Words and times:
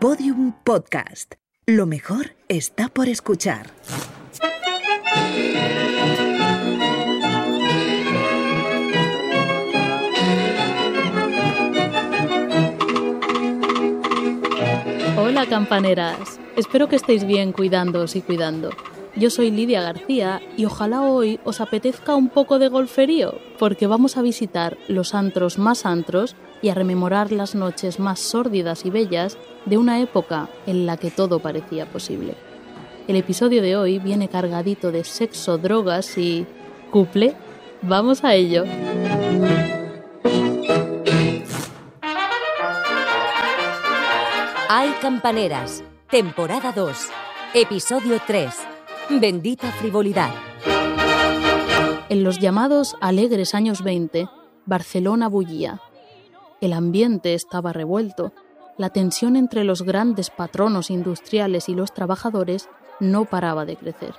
Podium 0.00 0.52
Podcast. 0.62 1.34
Lo 1.66 1.84
mejor 1.84 2.36
está 2.46 2.88
por 2.88 3.08
escuchar. 3.08 3.66
Hola 15.16 15.46
campaneras, 15.48 16.38
espero 16.54 16.88
que 16.88 16.94
estéis 16.94 17.26
bien 17.26 17.50
cuidándoos 17.50 18.14
y 18.14 18.22
cuidando. 18.22 18.70
Yo 19.16 19.30
soy 19.30 19.50
Lidia 19.50 19.82
García 19.82 20.40
y 20.56 20.64
ojalá 20.64 21.02
hoy 21.02 21.40
os 21.42 21.60
apetezca 21.60 22.14
un 22.14 22.28
poco 22.28 22.60
de 22.60 22.68
golferío, 22.68 23.34
porque 23.58 23.88
vamos 23.88 24.16
a 24.16 24.22
visitar 24.22 24.78
los 24.86 25.12
antros 25.12 25.58
más 25.58 25.86
antros 25.86 26.36
y 26.62 26.68
a 26.68 26.74
rememorar 26.74 27.32
las 27.32 27.54
noches 27.54 27.98
más 27.98 28.20
sórdidas 28.20 28.84
y 28.84 28.90
bellas 28.90 29.38
de 29.64 29.78
una 29.78 30.00
época 30.00 30.48
en 30.66 30.86
la 30.86 30.96
que 30.96 31.10
todo 31.10 31.38
parecía 31.40 31.86
posible. 31.86 32.34
El 33.06 33.16
episodio 33.16 33.62
de 33.62 33.76
hoy 33.76 33.98
viene 33.98 34.28
cargadito 34.28 34.92
de 34.92 35.04
sexo, 35.04 35.58
drogas 35.58 36.18
y... 36.18 36.46
¿Cuple? 36.90 37.34
Vamos 37.82 38.24
a 38.24 38.34
ello. 38.34 38.64
Hay 44.70 44.90
Campaneras, 45.00 45.82
temporada 46.10 46.72
2, 46.72 47.08
episodio 47.54 48.20
3. 48.26 48.54
Bendita 49.20 49.70
frivolidad. 49.72 50.30
En 52.10 52.24
los 52.24 52.38
llamados 52.38 52.96
alegres 53.00 53.54
años 53.54 53.82
20, 53.82 54.28
Barcelona 54.66 55.28
bullía. 55.28 55.80
El 56.60 56.72
ambiente 56.72 57.34
estaba 57.34 57.72
revuelto. 57.72 58.32
La 58.76 58.90
tensión 58.90 59.36
entre 59.36 59.64
los 59.64 59.82
grandes 59.82 60.30
patronos 60.30 60.90
industriales 60.90 61.68
y 61.68 61.74
los 61.74 61.92
trabajadores 61.92 62.68
no 63.00 63.24
paraba 63.24 63.64
de 63.64 63.76
crecer. 63.76 64.14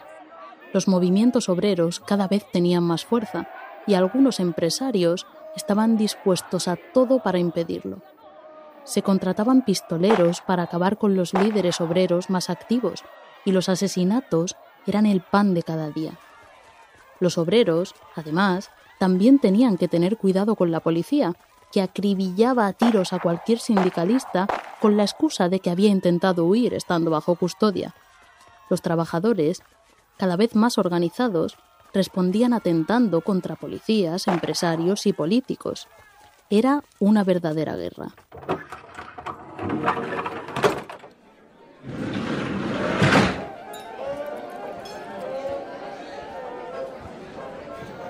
Los 0.74 0.88
movimientos 0.88 1.50
obreros 1.50 2.00
cada 2.00 2.28
vez 2.28 2.46
tenían 2.52 2.84
más 2.84 3.06
fuerza 3.06 3.50
y 3.88 3.96
algunos 3.96 4.40
empresarios 4.40 5.26
estaban 5.56 5.98
dispuestos 5.98 6.68
a 6.68 6.78
todo 6.94 7.24
para 7.24 7.40
impedirlo 7.40 8.02
se 8.90 9.04
contrataban 9.04 9.62
pistoleros 9.62 10.42
para 10.42 10.64
acabar 10.64 10.98
con 10.98 11.16
los 11.16 11.34
líderes 11.36 11.80
obreros 11.80 12.30
más 12.32 12.50
activos 12.50 13.04
y 13.46 13.52
los 13.52 13.70
asesinatos 13.70 14.56
eran 14.88 15.06
el 15.06 15.22
pan 15.22 15.54
de 15.54 15.62
cada 15.62 15.92
día. 15.92 16.14
Los 17.20 17.38
obreros, 17.38 17.94
además, 18.16 18.72
también 18.98 19.38
tenían 19.38 19.78
que 19.78 19.88
tener 19.88 20.18
cuidado 20.18 20.56
con 20.56 20.72
la 20.72 20.80
policía, 20.80 21.36
que 21.72 21.82
acribillaba 21.82 22.68
a 22.68 22.74
tiros 22.74 23.14
a 23.14 23.20
cualquier 23.20 23.60
sindicalista 23.60 24.48
con 24.80 24.98
la 24.98 25.04
excusa 25.04 25.50
de 25.50 25.60
que 25.60 25.70
había 25.70 25.90
intentado 25.90 26.46
huir 26.46 26.74
estando 26.74 27.12
bajo 27.12 27.36
custodia. 27.36 27.94
Los 28.70 28.82
trabajadores, 28.82 29.62
cada 30.18 30.36
vez 30.36 30.56
más 30.56 30.78
organizados, 30.78 31.58
respondían 31.94 32.54
atentando 32.54 33.22
contra 33.22 33.56
policías, 33.56 34.28
empresarios 34.28 35.06
y 35.06 35.14
políticos. 35.14 35.88
Era 36.50 36.84
una 37.00 37.24
verdadera 37.24 37.76
guerra. 37.76 38.14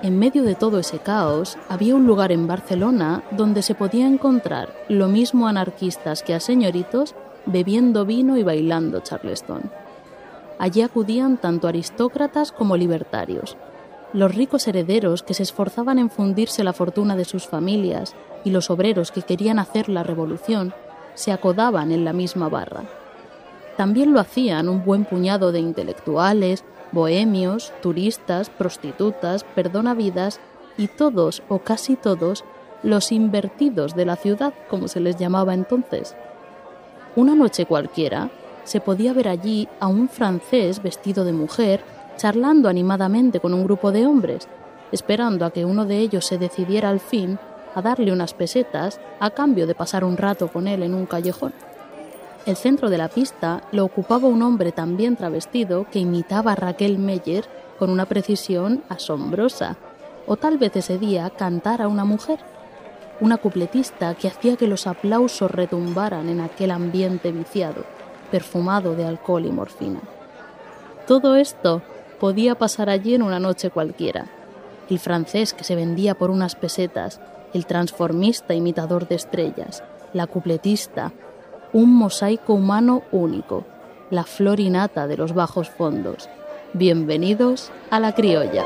En 0.02 0.18
medio 0.18 0.44
de 0.44 0.54
todo 0.54 0.78
ese 0.78 0.98
caos, 0.98 1.58
había 1.68 1.94
un 1.94 2.06
lugar 2.06 2.32
en 2.32 2.46
Barcelona 2.46 3.22
donde 3.32 3.60
se 3.60 3.74
podía 3.74 4.06
encontrar 4.06 4.74
lo 4.88 5.08
mismo 5.08 5.46
anarquistas 5.46 6.22
que 6.22 6.34
a 6.34 6.40
señoritos 6.40 7.14
bebiendo 7.44 8.06
vino 8.06 8.38
y 8.38 8.42
bailando 8.42 9.00
charleston. 9.00 9.70
Allí 10.58 10.80
acudían 10.80 11.36
tanto 11.36 11.68
aristócratas 11.68 12.50
como 12.50 12.78
libertarios, 12.78 13.58
los 14.12 14.34
ricos 14.34 14.66
herederos 14.66 15.22
que 15.22 15.34
se 15.34 15.42
esforzaban 15.42 15.98
en 15.98 16.10
fundirse 16.10 16.64
la 16.64 16.72
fortuna 16.72 17.14
de 17.14 17.24
sus 17.24 17.46
familias 17.46 18.14
y 18.42 18.50
los 18.50 18.70
obreros 18.70 19.12
que 19.12 19.22
querían 19.22 19.58
hacer 19.58 19.88
la 19.88 20.02
revolución 20.02 20.72
se 21.14 21.30
acodaban 21.30 21.92
en 21.92 22.04
la 22.04 22.12
misma 22.12 22.48
barra. 22.48 22.84
También 23.76 24.12
lo 24.12 24.20
hacían 24.20 24.68
un 24.68 24.84
buen 24.84 25.04
puñado 25.04 25.52
de 25.52 25.60
intelectuales, 25.60 26.64
bohemios, 26.92 27.72
turistas, 27.82 28.50
prostitutas, 28.50 29.44
perdonavidas 29.44 30.40
y 30.76 30.88
todos 30.88 31.42
o 31.48 31.60
casi 31.60 31.96
todos 31.96 32.44
los 32.82 33.12
invertidos 33.12 33.94
de 33.94 34.06
la 34.06 34.16
ciudad, 34.16 34.54
como 34.68 34.88
se 34.88 35.00
les 35.00 35.16
llamaba 35.16 35.54
entonces. 35.54 36.16
Una 37.16 37.34
noche 37.34 37.66
cualquiera 37.66 38.30
se 38.64 38.80
podía 38.80 39.12
ver 39.12 39.28
allí 39.28 39.68
a 39.80 39.88
un 39.88 40.08
francés 40.08 40.82
vestido 40.82 41.24
de 41.24 41.32
mujer 41.32 41.80
charlando 42.16 42.68
animadamente 42.68 43.40
con 43.40 43.54
un 43.54 43.64
grupo 43.64 43.92
de 43.92 44.06
hombres, 44.06 44.48
esperando 44.92 45.44
a 45.44 45.50
que 45.50 45.64
uno 45.64 45.86
de 45.86 45.98
ellos 45.98 46.26
se 46.26 46.38
decidiera 46.38 46.88
al 46.88 47.00
fin 47.00 47.38
a 47.74 47.82
darle 47.82 48.12
unas 48.12 48.34
pesetas 48.34 49.00
a 49.20 49.30
cambio 49.30 49.66
de 49.66 49.74
pasar 49.74 50.04
un 50.04 50.16
rato 50.16 50.48
con 50.48 50.68
él 50.68 50.82
en 50.82 50.94
un 50.94 51.06
callejón. 51.06 51.52
El 52.46 52.56
centro 52.56 52.88
de 52.88 52.98
la 52.98 53.08
pista 53.08 53.62
lo 53.70 53.84
ocupaba 53.84 54.26
un 54.26 54.42
hombre 54.42 54.72
también 54.72 55.16
travestido 55.16 55.86
que 55.90 55.98
imitaba 55.98 56.52
a 56.52 56.56
Raquel 56.56 56.98
Meyer 56.98 57.44
con 57.78 57.90
una 57.90 58.06
precisión 58.06 58.82
asombrosa, 58.88 59.76
o 60.26 60.36
tal 60.36 60.56
vez 60.56 60.74
ese 60.76 60.98
día 60.98 61.30
cantara 61.30 61.86
una 61.86 62.04
mujer, 62.04 62.38
una 63.20 63.36
cupletista 63.36 64.14
que 64.14 64.28
hacía 64.28 64.56
que 64.56 64.66
los 64.66 64.86
aplausos 64.86 65.50
retumbaran 65.50 66.28
en 66.30 66.40
aquel 66.40 66.70
ambiente 66.70 67.30
viciado, 67.30 67.84
perfumado 68.30 68.94
de 68.94 69.04
alcohol 69.04 69.44
y 69.44 69.52
morfina. 69.52 70.00
Todo 71.06 71.36
esto 71.36 71.82
podía 72.18 72.54
pasar 72.54 72.88
allí 72.88 73.14
en 73.14 73.22
una 73.22 73.40
noche 73.40 73.70
cualquiera. 73.70 74.26
El 74.88 74.98
francés 74.98 75.52
que 75.52 75.64
se 75.64 75.76
vendía 75.76 76.14
por 76.14 76.30
unas 76.30 76.54
pesetas, 76.54 77.20
el 77.52 77.66
transformista 77.66 78.54
imitador 78.54 79.08
de 79.08 79.16
estrellas, 79.16 79.82
la 80.12 80.26
cupletista, 80.26 81.12
un 81.72 81.94
mosaico 81.94 82.54
humano 82.54 83.02
único, 83.12 83.64
la 84.10 84.24
florinata 84.24 85.06
de 85.06 85.16
los 85.16 85.34
bajos 85.34 85.70
fondos. 85.70 86.28
Bienvenidos 86.72 87.70
a 87.90 88.00
la 88.00 88.12
criolla. 88.12 88.64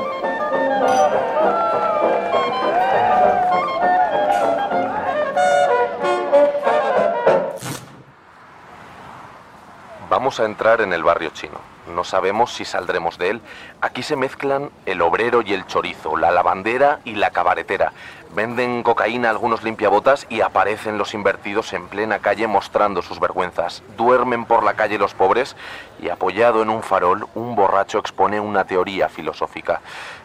Vamos 10.25 10.39
a 10.39 10.45
entrar 10.45 10.81
en 10.81 10.91
el 10.91 11.03
barrio 11.03 11.29
chino. 11.29 11.59
No 11.93 12.03
sabemos 12.03 12.51
si 12.51 12.65
saldremos 12.65 13.19
de 13.19 13.29
él. 13.29 13.41
Aquí 13.79 14.01
se 14.01 14.15
mezclan 14.15 14.71
el 14.87 15.03
obrero 15.03 15.43
y 15.43 15.53
el 15.53 15.67
chorizo, 15.67 16.17
la 16.17 16.31
lavandera 16.31 16.99
y 17.05 17.13
la 17.13 17.29
cabaretera. 17.29 17.93
Venden 18.33 18.81
cocaína 18.81 19.29
algunos 19.29 19.61
limpiabotas 19.61 20.25
y 20.27 20.41
aparecen 20.41 20.97
los 20.97 21.13
invertidos 21.13 21.73
en 21.73 21.87
plena 21.87 22.17
calle 22.17 22.47
mostrando 22.47 23.03
sus 23.03 23.19
vergüenzas. 23.19 23.83
Duermen 23.97 24.45
por 24.45 24.63
la 24.63 24.73
calle 24.73 24.97
los 24.97 25.13
pobres 25.13 25.55
y 26.01 26.09
apoyado 26.09 26.63
en 26.63 26.71
un 26.71 26.81
farol, 26.81 27.27
un 27.35 27.55
borracho 27.55 27.99
expone 27.99 28.39
una 28.39 28.65
teoría 28.65 29.09
filosófica. 29.09 29.81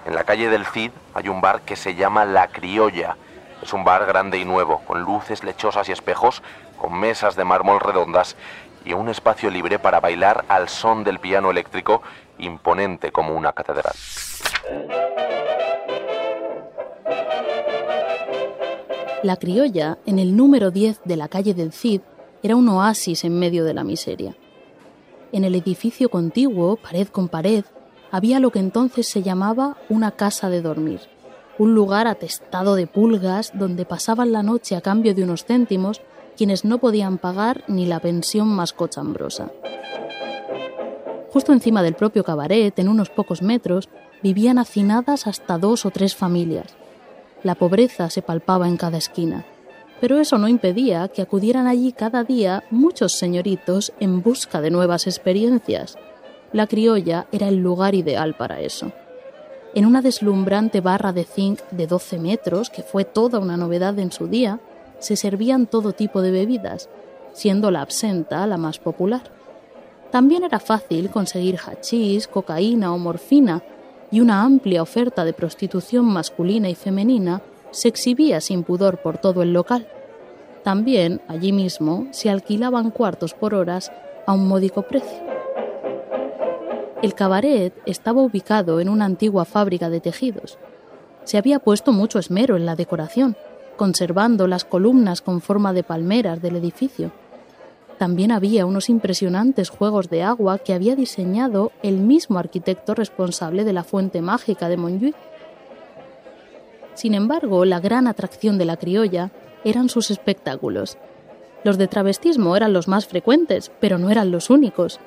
En 0.07 0.15
la 0.15 0.25
calle 0.25 0.49
del 0.49 0.65
Cid 0.65 0.93
hay 1.13 1.29
un 1.29 1.43
bar 1.43 1.61
que 1.61 1.77
se 1.77 1.95
llama 1.95 2.25
La 2.25 2.49
Criolla. 2.49 3.19
Es 3.63 3.75
un 3.75 3.85
bar 3.85 4.07
grande 4.07 4.39
y 4.39 4.47
nuevo, 4.47 4.81
con 4.87 5.03
luces 5.03 5.45
lechosas 5.45 5.91
y 5.91 5.93
espejos, 5.93 6.43
con 6.79 6.99
mesas 6.99 7.37
de 7.37 7.45
mármol 7.45 7.79
redondas 7.79 8.35
y 8.85 8.93
un 8.93 9.09
espacio 9.09 9.51
libre 9.51 9.79
para 9.79 10.01
bailar 10.01 10.45
al 10.49 10.69
son 10.69 11.05
del 11.05 11.19
piano 11.19 11.51
eléctrico 11.51 12.03
imponente 12.39 13.13
como 13.13 13.35
una 13.35 13.53
catedral. 13.53 13.95
La 19.23 19.37
criolla, 19.37 19.99
en 20.07 20.19
el 20.19 20.35
número 20.35 20.71
10 20.71 21.03
de 21.05 21.17
la 21.17 21.29
calle 21.29 21.53
del 21.53 21.73
Cid, 21.73 22.01
era 22.43 22.57
un 22.57 22.69
oasis 22.71 23.25
en 23.25 23.39
medio 23.39 23.65
de 23.65 23.75
la 23.75 23.85
miseria. 23.85 24.35
En 25.33 25.45
el 25.45 25.55
edificio 25.55 26.09
contiguo, 26.09 26.77
pared 26.77 27.07
con 27.09 27.29
pared, 27.29 27.65
había 28.11 28.41
lo 28.41 28.51
que 28.51 28.59
entonces 28.59 29.07
se 29.07 29.23
llamaba 29.23 29.77
una 29.89 30.13
casa 30.13 30.49
de 30.49 30.63
dormir, 30.63 31.01
un 31.59 31.75
lugar 31.75 32.07
atestado 32.07 32.75
de 32.75 32.87
pulgas 32.87 33.53
donde 33.55 33.85
pasaban 33.85 34.33
la 34.33 34.43
noche 34.43 34.75
a 34.75 34.81
cambio 34.81 35.15
de 35.15 35.23
unos 35.23 35.45
céntimos 35.45 36.01
quienes 36.41 36.65
no 36.65 36.79
podían 36.79 37.19
pagar 37.19 37.65
ni 37.69 37.85
la 37.85 38.01
pensión 38.01 38.49
más 38.49 38.73
cochambrosa. 38.73 39.51
Justo 41.31 41.53
encima 41.53 41.83
del 41.83 41.93
propio 41.93 42.25
cabaret, 42.25 42.79
en 42.79 42.89
unos 42.89 43.11
pocos 43.11 43.43
metros, 43.43 43.91
vivían 44.23 44.59
hacinadas 44.59 45.27
hasta 45.27 45.59
dos 45.59 45.85
o 45.85 45.91
tres 45.91 46.17
familias. 46.17 46.75
La 47.43 47.57
pobreza 47.57 48.09
se 48.09 48.23
palpaba 48.23 48.69
en 48.69 48.79
cada 48.79 48.97
esquina, 48.97 49.45
pero 50.01 50.19
eso 50.19 50.39
no 50.39 50.49
impedía 50.49 51.09
que 51.09 51.21
acudieran 51.21 51.67
allí 51.67 51.93
cada 51.93 52.25
día 52.25 52.65
muchos 52.71 53.13
señoritos 53.13 53.93
en 54.01 54.23
busca 54.23 54.63
de 54.63 54.71
nuevas 54.71 55.07
experiencias. 55.07 55.99
La 56.55 56.67
criolla 56.67 57.27
era 57.33 57.49
el 57.49 57.57
lugar 57.57 57.95
ideal 57.95 58.35
para 58.35 58.61
eso. 58.63 58.93
En 59.75 59.85
una 59.85 60.01
deslumbrante 60.01 60.81
barra 60.81 61.13
de 61.13 61.25
zinc 61.25 61.61
de 61.71 61.87
12 61.87 62.19
metros, 62.19 62.71
que 62.71 62.83
fue 62.83 63.05
toda 63.05 63.41
una 63.41 63.59
novedad 63.59 63.99
en 63.99 64.11
su 64.11 64.27
día, 64.27 64.59
se 65.01 65.17
servían 65.17 65.67
todo 65.67 65.93
tipo 65.93 66.23
de 66.23 66.31
bebidas, 66.31 66.89
siendo 67.33 67.71
la 67.71 67.83
absenta 67.83 68.47
la 68.47 68.57
más 68.57 68.79
popular. 68.79 69.23
También 70.11 70.45
era 70.45 70.61
fácil 70.61 71.11
conseguir 71.11 71.59
hachís, 71.59 72.29
cocaína 72.29 72.95
o 72.95 72.99
morfina, 72.99 73.63
y 74.13 74.21
una 74.21 74.43
amplia 74.43 74.83
oferta 74.83 75.25
de 75.25 75.33
prostitución 75.33 76.05
masculina 76.05 76.69
y 76.69 76.75
femenina 76.75 77.43
se 77.71 77.89
exhibía 77.89 78.41
sin 78.41 78.65
pudor 78.65 78.99
por 78.99 79.19
todo 79.19 79.43
el 79.43 79.53
local. 79.53 79.87
También, 80.65 81.21
allí 81.29 81.53
mismo, 81.53 82.09
se 82.11 82.29
alquilaban 82.29 82.91
cuartos 82.91 83.35
por 83.35 83.55
horas 83.55 83.93
a 84.27 84.33
un 84.33 84.49
módico 84.49 84.83
precio. 84.83 85.19
El 87.03 87.15
cabaret 87.15 87.73
estaba 87.87 88.21
ubicado 88.21 88.81
en 88.81 88.89
una 88.89 89.07
antigua 89.07 89.45
fábrica 89.45 89.89
de 89.89 90.01
tejidos. 90.01 90.59
Se 91.25 91.39
había 91.39 91.59
puesto 91.59 91.93
mucho 91.93 92.19
esmero 92.19 92.57
en 92.57 92.67
la 92.67 92.77
decoración, 92.77 93.37
conservando 93.81 94.47
las 94.47 94.67
columnas 94.67 95.23
con 95.23 95.41
forma 95.41 95.73
de 95.73 95.83
palmeras 95.83 96.43
del 96.43 96.57
edificio. 96.57 97.13
También 97.97 98.31
había 98.31 98.67
unos 98.67 98.91
impresionantes 98.91 99.71
juegos 99.71 100.11
de 100.11 100.23
agua 100.23 100.59
que 100.59 100.75
había 100.75 100.95
diseñado 100.95 101.73
el 101.83 101.97
mismo 101.97 102.39
arquitecto 102.39 102.95
responsable 102.95 103.65
de 103.65 103.73
la 103.73 103.83
fuente 103.83 104.21
mágica 104.21 104.69
de 104.69 104.77
Montjuic. 104.77 105.17
Sin 106.93 107.15
embargo, 107.15 107.65
la 107.65 107.81
gran 107.81 108.07
atracción 108.07 108.59
de 108.59 108.67
la 108.67 108.77
criolla 108.77 109.31
eran 109.65 109.89
sus 109.89 110.11
espectáculos. 110.11 110.99
Los 111.65 111.79
de 111.79 111.89
travestismo 111.89 112.55
eran 112.57 112.75
los 112.75 112.87
más 112.87 113.07
frecuentes, 113.07 113.73
pero 113.81 113.97
no 113.97 114.11
eran 114.11 114.31
los 114.31 114.51
únicos. 114.51 115.01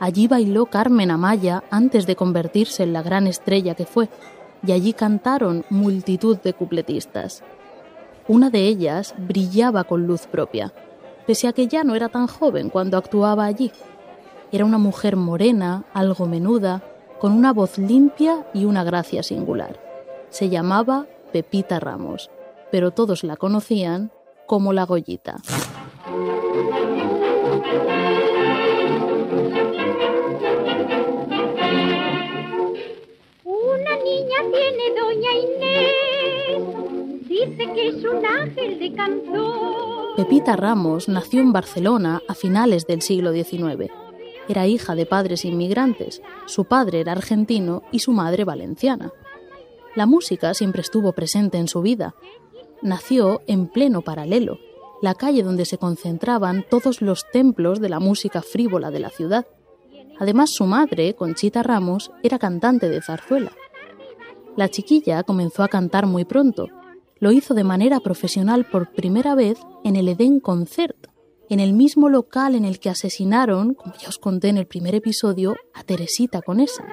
Allí 0.00 0.26
bailó 0.26 0.66
Carmen 0.66 1.12
Amaya 1.12 1.62
antes 1.70 2.08
de 2.08 2.16
convertirse 2.16 2.82
en 2.82 2.92
la 2.92 3.02
gran 3.02 3.28
estrella 3.28 3.76
que 3.76 3.86
fue, 3.86 4.08
y 4.66 4.72
allí 4.72 4.94
cantaron 4.94 5.64
multitud 5.70 6.38
de 6.38 6.54
cupletistas. 6.54 7.44
Una 8.28 8.50
de 8.50 8.66
ellas 8.66 9.14
brillaba 9.18 9.84
con 9.84 10.06
luz 10.06 10.26
propia 10.26 10.72
pese 11.26 11.48
a 11.48 11.52
que 11.52 11.66
ya 11.66 11.84
no 11.84 11.94
era 11.94 12.08
tan 12.08 12.26
joven 12.26 12.70
cuando 12.70 12.96
actuaba 12.96 13.44
allí. 13.44 13.72
Era 14.52 14.64
una 14.64 14.78
mujer 14.78 15.16
morena, 15.16 15.84
algo 15.92 16.26
menuda, 16.26 16.82
con 17.18 17.32
una 17.32 17.52
voz 17.52 17.78
limpia 17.78 18.46
y 18.54 18.64
una 18.64 18.84
gracia 18.84 19.22
singular. 19.22 19.80
Se 20.30 20.48
llamaba 20.48 21.06
Pepita 21.32 21.80
Ramos, 21.80 22.30
pero 22.70 22.92
todos 22.92 23.24
la 23.24 23.36
conocían 23.36 24.12
como 24.46 24.72
la 24.72 24.84
Goyita. 24.84 25.36
Una 33.44 33.96
niña 34.04 34.38
tiene 34.52 34.94
doña 34.94 35.32
Inés, 35.32 36.05
dice 37.40 37.72
que 37.74 37.88
es 37.88 38.04
un 38.04 38.24
ángel 38.24 38.78
de 38.78 38.92
cantor 38.92 40.16
Pepita 40.16 40.56
Ramos 40.56 41.08
nació 41.08 41.42
en 41.42 41.52
Barcelona 41.52 42.22
a 42.26 42.34
finales 42.34 42.86
del 42.86 43.02
siglo 43.02 43.32
XIX. 43.34 43.92
Era 44.48 44.66
hija 44.66 44.94
de 44.94 45.04
padres 45.04 45.44
inmigrantes, 45.44 46.22
su 46.46 46.64
padre 46.64 47.00
era 47.00 47.12
argentino 47.12 47.82
y 47.92 47.98
su 47.98 48.12
madre 48.12 48.44
valenciana. 48.44 49.12
La 49.94 50.06
música 50.06 50.54
siempre 50.54 50.80
estuvo 50.80 51.12
presente 51.12 51.58
en 51.58 51.68
su 51.68 51.82
vida. 51.82 52.14
Nació 52.80 53.42
en 53.46 53.66
pleno 53.66 54.00
paralelo, 54.00 54.58
la 55.02 55.14
calle 55.14 55.42
donde 55.42 55.66
se 55.66 55.76
concentraban 55.76 56.64
todos 56.70 57.02
los 57.02 57.30
templos 57.30 57.80
de 57.80 57.90
la 57.90 58.00
música 58.00 58.40
frívola 58.40 58.90
de 58.90 59.00
la 59.00 59.10
ciudad. 59.10 59.46
Además, 60.18 60.50
su 60.50 60.64
madre, 60.64 61.14
Conchita 61.14 61.62
Ramos, 61.62 62.10
era 62.22 62.38
cantante 62.38 62.88
de 62.88 63.02
zarzuela. 63.02 63.52
La 64.56 64.70
chiquilla 64.70 65.22
comenzó 65.24 65.62
a 65.62 65.68
cantar 65.68 66.06
muy 66.06 66.24
pronto 66.24 66.70
lo 67.18 67.32
hizo 67.32 67.54
de 67.54 67.64
manera 67.64 68.00
profesional 68.00 68.64
por 68.64 68.92
primera 68.92 69.34
vez 69.34 69.58
en 69.84 69.96
el 69.96 70.08
Eden 70.08 70.40
Concert, 70.40 71.08
en 71.48 71.60
el 71.60 71.72
mismo 71.72 72.08
local 72.08 72.54
en 72.54 72.64
el 72.64 72.80
que 72.80 72.90
asesinaron, 72.90 73.74
como 73.74 73.94
ya 73.96 74.08
os 74.08 74.18
conté 74.18 74.48
en 74.48 74.58
el 74.58 74.66
primer 74.66 74.94
episodio, 74.94 75.56
a 75.74 75.82
Teresita 75.84 76.42
Conesa. 76.42 76.84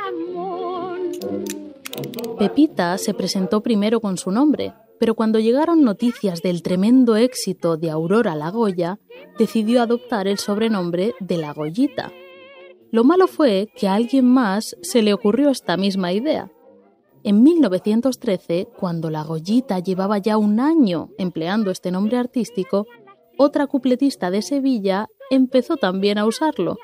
Pepita 2.38 2.98
se 2.98 3.14
presentó 3.14 3.62
primero 3.62 4.00
con 4.00 4.18
su 4.18 4.32
nombre, 4.32 4.74
pero 5.00 5.16
cuando 5.16 5.40
llegaron 5.40 5.84
noticias 5.84 6.42
del 6.42 6.62
tremendo 6.62 7.16
éxito 7.16 7.78
de 7.78 7.90
Aurora 7.90 8.36
La 8.36 8.52
Goya, 8.52 9.00
decidió 9.38 9.82
adoptar 9.82 10.28
el 10.28 10.38
sobrenombre 10.38 11.14
de 11.20 11.38
La 11.38 11.54
Goyita. 11.54 12.12
Lo 12.92 13.04
malo 13.04 13.28
fue 13.28 13.70
que 13.76 13.88
a 13.88 13.96
alguien 13.96 14.26
más 14.26 14.78
se 14.82 15.02
le 15.02 15.14
ocurrió 15.14 15.50
esta 15.50 15.78
misma 15.78 16.14
idea, 16.14 16.52
en 17.24 17.44
1913, 17.44 18.68
cuando 18.78 19.10
la 19.10 19.24
Goyita 19.24 19.80
llevaba 19.80 20.18
ya 20.18 20.38
un 20.38 20.60
año 20.60 21.10
empleando 21.18 21.72
este 21.72 21.92
nombre 21.92 22.18
artístico, 22.18 22.86
otra 23.38 23.68
cupletista 23.68 24.30
de 24.30 24.42
Sevilla 24.42 25.08
empezó 25.30 25.78
también 25.78 26.18
a 26.18 26.26
usarlo. 26.26 26.78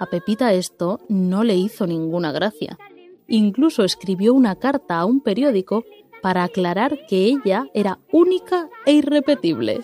A 0.00 0.06
Pepita 0.06 0.52
esto 0.52 1.00
no 1.08 1.44
le 1.44 1.54
hizo 1.56 1.86
ninguna 1.86 2.32
gracia. 2.32 2.78
Incluso 3.26 3.84
escribió 3.84 4.32
una 4.32 4.56
carta 4.56 4.98
a 4.98 5.04
un 5.04 5.20
periódico 5.20 5.84
para 6.22 6.44
aclarar 6.44 6.98
que 7.08 7.26
ella 7.26 7.66
era 7.74 7.98
única 8.10 8.68
e 8.86 8.92
irrepetible. 8.92 9.80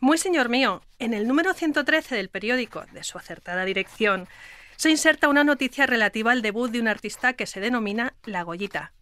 Muy 0.00 0.18
señor 0.18 0.48
mío, 0.48 0.82
en 0.98 1.14
el 1.14 1.26
número 1.26 1.54
113 1.54 2.14
del 2.14 2.28
periódico, 2.28 2.84
de 2.92 3.02
su 3.04 3.18
acertada 3.18 3.64
dirección, 3.64 4.28
se 4.76 4.90
inserta 4.90 5.28
una 5.28 5.44
noticia 5.44 5.86
relativa 5.86 6.32
al 6.32 6.42
debut 6.42 6.70
de 6.70 6.80
un 6.80 6.88
artista 6.88 7.32
que 7.32 7.46
se 7.46 7.60
denomina 7.60 8.14
La 8.24 8.42
Goyita. 8.42 8.92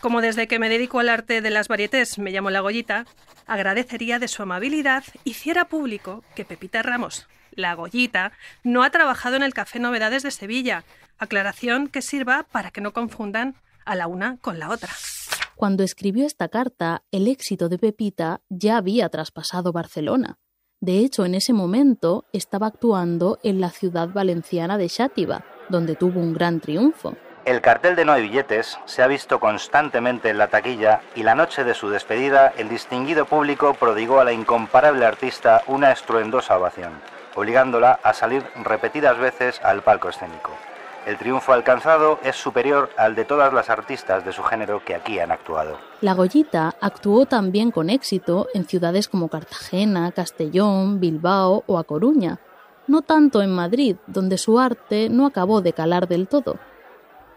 Como 0.00 0.20
desde 0.20 0.46
que 0.46 0.58
me 0.58 0.68
dedico 0.68 1.00
al 1.00 1.08
arte 1.08 1.40
de 1.40 1.50
las 1.50 1.68
varietés 1.68 2.18
me 2.18 2.30
llamo 2.30 2.50
La 2.50 2.60
Goyita, 2.60 3.04
agradecería 3.46 4.18
de 4.18 4.28
su 4.28 4.42
amabilidad 4.42 5.02
hiciera 5.24 5.66
público 5.66 6.22
que 6.36 6.44
Pepita 6.44 6.82
Ramos, 6.82 7.26
La 7.50 7.74
Goyita, 7.74 8.32
no 8.62 8.84
ha 8.84 8.90
trabajado 8.90 9.36
en 9.36 9.42
el 9.42 9.54
Café 9.54 9.80
Novedades 9.80 10.22
de 10.22 10.30
Sevilla. 10.30 10.84
Aclaración 11.18 11.88
que 11.88 12.02
sirva 12.02 12.46
para 12.52 12.70
que 12.70 12.80
no 12.80 12.92
confundan 12.92 13.56
a 13.84 13.96
la 13.96 14.06
una 14.06 14.36
con 14.36 14.60
la 14.60 14.70
otra. 14.70 14.90
Cuando 15.56 15.82
escribió 15.82 16.24
esta 16.24 16.48
carta, 16.48 17.02
el 17.10 17.26
éxito 17.26 17.68
de 17.68 17.78
Pepita 17.78 18.42
ya 18.48 18.76
había 18.76 19.08
traspasado 19.08 19.72
Barcelona. 19.72 20.38
De 20.80 20.98
hecho, 20.98 21.24
en 21.24 21.34
ese 21.34 21.52
momento 21.52 22.24
estaba 22.32 22.68
actuando 22.68 23.40
en 23.42 23.60
la 23.60 23.70
ciudad 23.70 24.10
valenciana 24.10 24.78
de 24.78 24.88
Xátiva, 24.88 25.44
donde 25.68 25.96
tuvo 25.96 26.20
un 26.20 26.32
gran 26.32 26.60
triunfo. 26.60 27.16
El 27.44 27.60
cartel 27.60 27.96
de 27.96 28.04
No 28.04 28.12
hay 28.12 28.22
billetes 28.22 28.78
se 28.84 29.02
ha 29.02 29.08
visto 29.08 29.40
constantemente 29.40 30.30
en 30.30 30.38
la 30.38 30.48
taquilla 30.48 31.00
y 31.16 31.24
la 31.24 31.34
noche 31.34 31.64
de 31.64 31.74
su 31.74 31.88
despedida 31.90 32.52
el 32.56 32.68
distinguido 32.68 33.24
público 33.24 33.74
prodigó 33.74 34.20
a 34.20 34.24
la 34.24 34.32
incomparable 34.32 35.04
artista 35.04 35.62
una 35.66 35.90
estruendosa 35.90 36.56
ovación, 36.56 36.92
obligándola 37.34 37.98
a 38.04 38.12
salir 38.14 38.44
repetidas 38.62 39.18
veces 39.18 39.60
al 39.64 39.82
palco 39.82 40.10
escénico. 40.10 40.52
El 41.08 41.16
triunfo 41.16 41.54
alcanzado 41.54 42.18
es 42.22 42.36
superior 42.36 42.90
al 42.98 43.14
de 43.14 43.24
todas 43.24 43.50
las 43.54 43.70
artistas 43.70 44.26
de 44.26 44.32
su 44.34 44.42
género 44.42 44.84
que 44.84 44.94
aquí 44.94 45.18
han 45.18 45.32
actuado. 45.32 45.78
La 46.02 46.12
Goyita 46.12 46.76
actuó 46.82 47.24
también 47.24 47.70
con 47.70 47.88
éxito 47.88 48.46
en 48.52 48.66
ciudades 48.66 49.08
como 49.08 49.28
Cartagena, 49.28 50.12
Castellón, 50.12 51.00
Bilbao 51.00 51.64
o 51.66 51.78
A 51.78 51.84
Coruña, 51.84 52.40
no 52.86 53.00
tanto 53.00 53.40
en 53.40 53.54
Madrid, 53.54 53.96
donde 54.06 54.36
su 54.36 54.58
arte 54.58 55.08
no 55.08 55.24
acabó 55.24 55.62
de 55.62 55.72
calar 55.72 56.08
del 56.08 56.28
todo. 56.28 56.58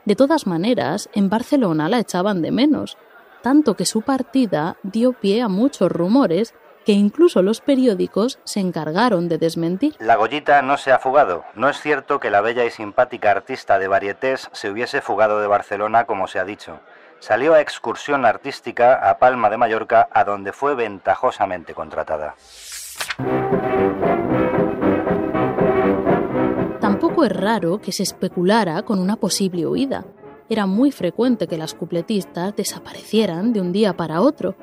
De 0.03 0.17
todas 0.17 0.47
maneras, 0.47 1.09
en 1.13 1.29
Barcelona 1.29 1.87
la 1.87 1.99
echaban 1.99 2.41
de 2.41 2.51
menos, 2.51 2.97
tanto 3.41 3.77
que 3.77 3.85
su 3.85 4.01
partida 4.01 4.75
dio 4.83 5.13
pie 5.13 5.41
a 5.41 5.47
muchos 5.47 5.89
rumores 5.89 6.53
que 6.85 6.93
incluso 6.93 7.41
los 7.41 7.61
periódicos 7.61 8.39
se 8.43 8.59
encargaron 8.59 9.29
de 9.29 9.37
desmentir. 9.37 9.95
La 9.99 10.15
Goyita 10.15 10.61
no 10.61 10.77
se 10.77 10.91
ha 10.91 10.99
fugado. 10.99 11.43
No 11.55 11.69
es 11.69 11.79
cierto 11.79 12.19
que 12.19 12.31
la 12.31 12.41
bella 12.41 12.65
y 12.65 12.71
simpática 12.71 13.31
artista 13.31 13.79
de 13.79 13.87
varietés 13.87 14.49
se 14.51 14.69
hubiese 14.69 15.01
fugado 15.01 15.41
de 15.41 15.47
Barcelona 15.47 16.05
como 16.05 16.27
se 16.27 16.39
ha 16.39 16.45
dicho. 16.45 16.79
Salió 17.19 17.53
a 17.53 17.61
excursión 17.61 18.25
artística 18.25 19.09
a 19.09 19.19
Palma 19.19 19.49
de 19.51 19.57
Mallorca, 19.57 20.09
a 20.11 20.23
donde 20.23 20.53
fue 20.53 20.73
ventajosamente 20.73 21.75
contratada. 21.75 22.35
Tampoco 26.79 27.23
es 27.23 27.31
raro 27.31 27.79
que 27.79 27.91
se 27.91 28.01
especulara 28.03 28.81
con 28.81 28.99
una 28.99 29.17
posible 29.17 29.67
huida. 29.67 30.03
Era 30.49 30.65
muy 30.65 30.91
frecuente 30.91 31.47
que 31.47 31.57
las 31.57 31.75
cupletistas 31.75 32.55
desaparecieran 32.55 33.53
de 33.53 33.61
un 33.61 33.71
día 33.71 33.93
para 33.95 34.21
otro, 34.21 34.55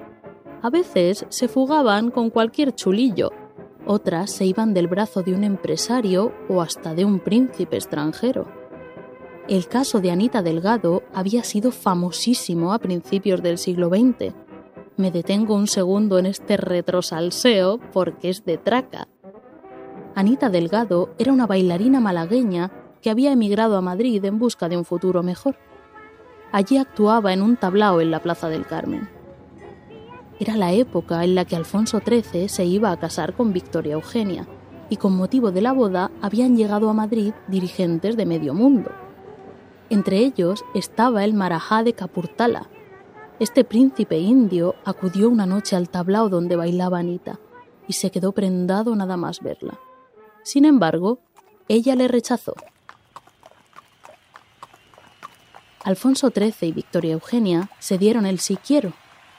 a 0.62 0.70
veces 0.70 1.26
se 1.28 1.48
fugaban 1.48 2.10
con 2.10 2.30
cualquier 2.30 2.74
chulillo, 2.74 3.30
otras 3.90 4.30
se 4.30 4.44
iban 4.44 4.74
del 4.74 4.86
brazo 4.86 5.22
de 5.22 5.32
un 5.32 5.44
empresario 5.44 6.32
o 6.48 6.60
hasta 6.60 6.94
de 6.94 7.06
un 7.06 7.20
príncipe 7.20 7.76
extranjero. 7.76 8.46
El 9.48 9.66
caso 9.66 10.00
de 10.00 10.10
Anita 10.10 10.42
Delgado 10.42 11.04
había 11.14 11.42
sido 11.42 11.72
famosísimo 11.72 12.74
a 12.74 12.80
principios 12.80 13.42
del 13.42 13.56
siglo 13.56 13.88
XX. 13.88 14.34
Me 14.98 15.10
detengo 15.10 15.54
un 15.54 15.68
segundo 15.68 16.18
en 16.18 16.26
este 16.26 16.58
retrosalseo 16.58 17.80
porque 17.94 18.28
es 18.28 18.44
de 18.44 18.58
traca. 18.58 19.08
Anita 20.14 20.50
Delgado 20.50 21.14
era 21.18 21.32
una 21.32 21.46
bailarina 21.46 21.98
malagueña 21.98 22.70
que 23.00 23.08
había 23.08 23.32
emigrado 23.32 23.78
a 23.78 23.80
Madrid 23.80 24.22
en 24.26 24.38
busca 24.38 24.68
de 24.68 24.76
un 24.76 24.84
futuro 24.84 25.22
mejor. 25.22 25.56
Allí 26.52 26.76
actuaba 26.76 27.32
en 27.32 27.40
un 27.40 27.56
tablao 27.56 28.02
en 28.02 28.10
la 28.10 28.20
Plaza 28.20 28.50
del 28.50 28.66
Carmen. 28.66 29.08
Era 30.40 30.57
la 30.57 30.73
época 30.73 31.25
en 31.25 31.35
la 31.35 31.45
que 31.45 31.57
Alfonso 31.57 32.00
XIII 32.00 32.49
se 32.49 32.64
iba 32.64 32.92
a 32.92 32.99
casar 32.99 33.35
con 33.35 33.52
Victoria 33.52 33.95
Eugenia, 33.95 34.47
y 34.90 34.97
con 34.97 35.16
motivo 35.16 35.50
de 35.50 35.61
la 35.61 35.73
boda 35.73 36.11
habían 36.23 36.57
llegado 36.57 36.88
a 36.88 36.95
Madrid 36.95 37.33
dirigentes 37.49 38.16
de 38.16 38.26
medio 38.26 38.54
mundo. 38.54 38.90
Entre 39.90 40.18
ellos 40.18 40.64
estaba 40.75 41.25
el 41.25 41.35
Marajá 41.35 41.83
de 41.83 41.92
Capurtala. 41.92 42.68
Este 43.38 43.64
príncipe 43.64 44.18
indio 44.18 44.75
acudió 44.85 45.28
una 45.28 45.47
noche 45.47 45.76
al 45.76 45.88
tablao 45.88 46.28
donde 46.28 46.57
bailaba 46.57 46.99
Anita 46.99 47.38
y 47.87 47.95
se 47.95 48.11
quedó 48.11 48.33
prendado 48.33 48.95
nada 48.95 49.16
más 49.16 49.40
verla. 49.40 49.78
Sin 50.42 50.64
embargo, 50.64 51.21
ella 51.68 51.95
le 51.95 52.09
rechazó. 52.09 52.54
Alfonso 55.85 56.30
XIII 56.30 56.68
y 56.68 56.73
Victoria 56.73 57.12
Eugenia 57.14 57.71
se 57.78 57.97
dieron 57.97 58.26
el 58.26 58.40
sí 58.40 58.57
quiero, 58.57 58.92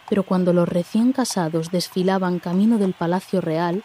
pero 0.10 0.24
cuando 0.24 0.54
los 0.54 0.68
recién 0.68 1.14
casados 1.14 1.72
desfilaban 1.72 2.40
camino 2.40 2.78
del 2.78 2.94
Palacio 2.94 3.42
Real, 3.42 3.84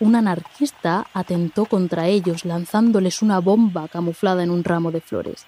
un 0.00 0.14
anarquista 0.16 1.06
atentó 1.14 1.64
contra 1.64 2.08
ellos 2.08 2.44
lanzándoles 2.44 3.22
una 3.22 3.38
bomba 3.40 3.88
camuflada 3.88 4.42
en 4.42 4.50
un 4.50 4.62
ramo 4.62 4.90
de 4.90 5.00
flores. 5.00 5.46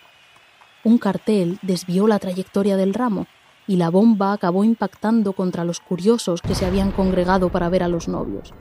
Un 0.85 0.99
cartel 0.99 1.59
desvió 1.63 2.07
la 2.07 2.19
trayectoria 2.19 2.77
del 2.77 2.95
ramo 2.95 3.27
y 3.67 3.77
la 3.77 3.91
bomba 3.91 4.33
acabó 4.33 4.65
impactando 4.65 5.33
contra 5.33 5.65
los 5.65 5.81
curiosos 5.81 6.41
que 6.41 6.55
se 6.55 6.65
habían 6.65 6.93
congregado 6.93 7.51
para 7.51 7.69
ver 7.69 7.83
a 7.83 7.89
los 7.89 8.09
novios. 8.09 8.55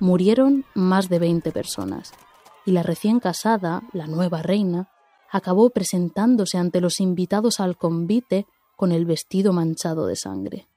Murieron 0.00 0.64
más 0.74 1.08
de 1.08 1.20
20 1.20 1.52
personas 1.52 2.12
y 2.66 2.72
la 2.72 2.82
recién 2.82 3.20
casada, 3.20 3.82
la 3.92 4.06
nueva 4.06 4.42
reina, 4.42 4.88
acabó 5.30 5.70
presentándose 5.70 6.58
ante 6.58 6.80
los 6.80 7.00
invitados 7.00 7.60
al 7.60 7.76
convite 7.76 8.46
con 8.76 8.92
el 8.92 9.06
vestido 9.06 9.52
manchado 9.52 10.06
de 10.06 10.16
sangre. 10.16 10.68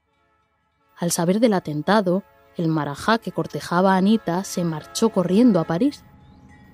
Al 0.98 1.12
saber 1.12 1.40
del 1.40 1.54
atentado, 1.54 2.24
el 2.58 2.68
marajá 2.68 3.18
que 3.18 3.32
cortejaba 3.32 3.94
a 3.94 3.98
Anita 3.98 4.44
se 4.44 4.64
marchó 4.64 5.10
corriendo 5.10 5.60
a 5.60 5.66
París. 5.66 6.04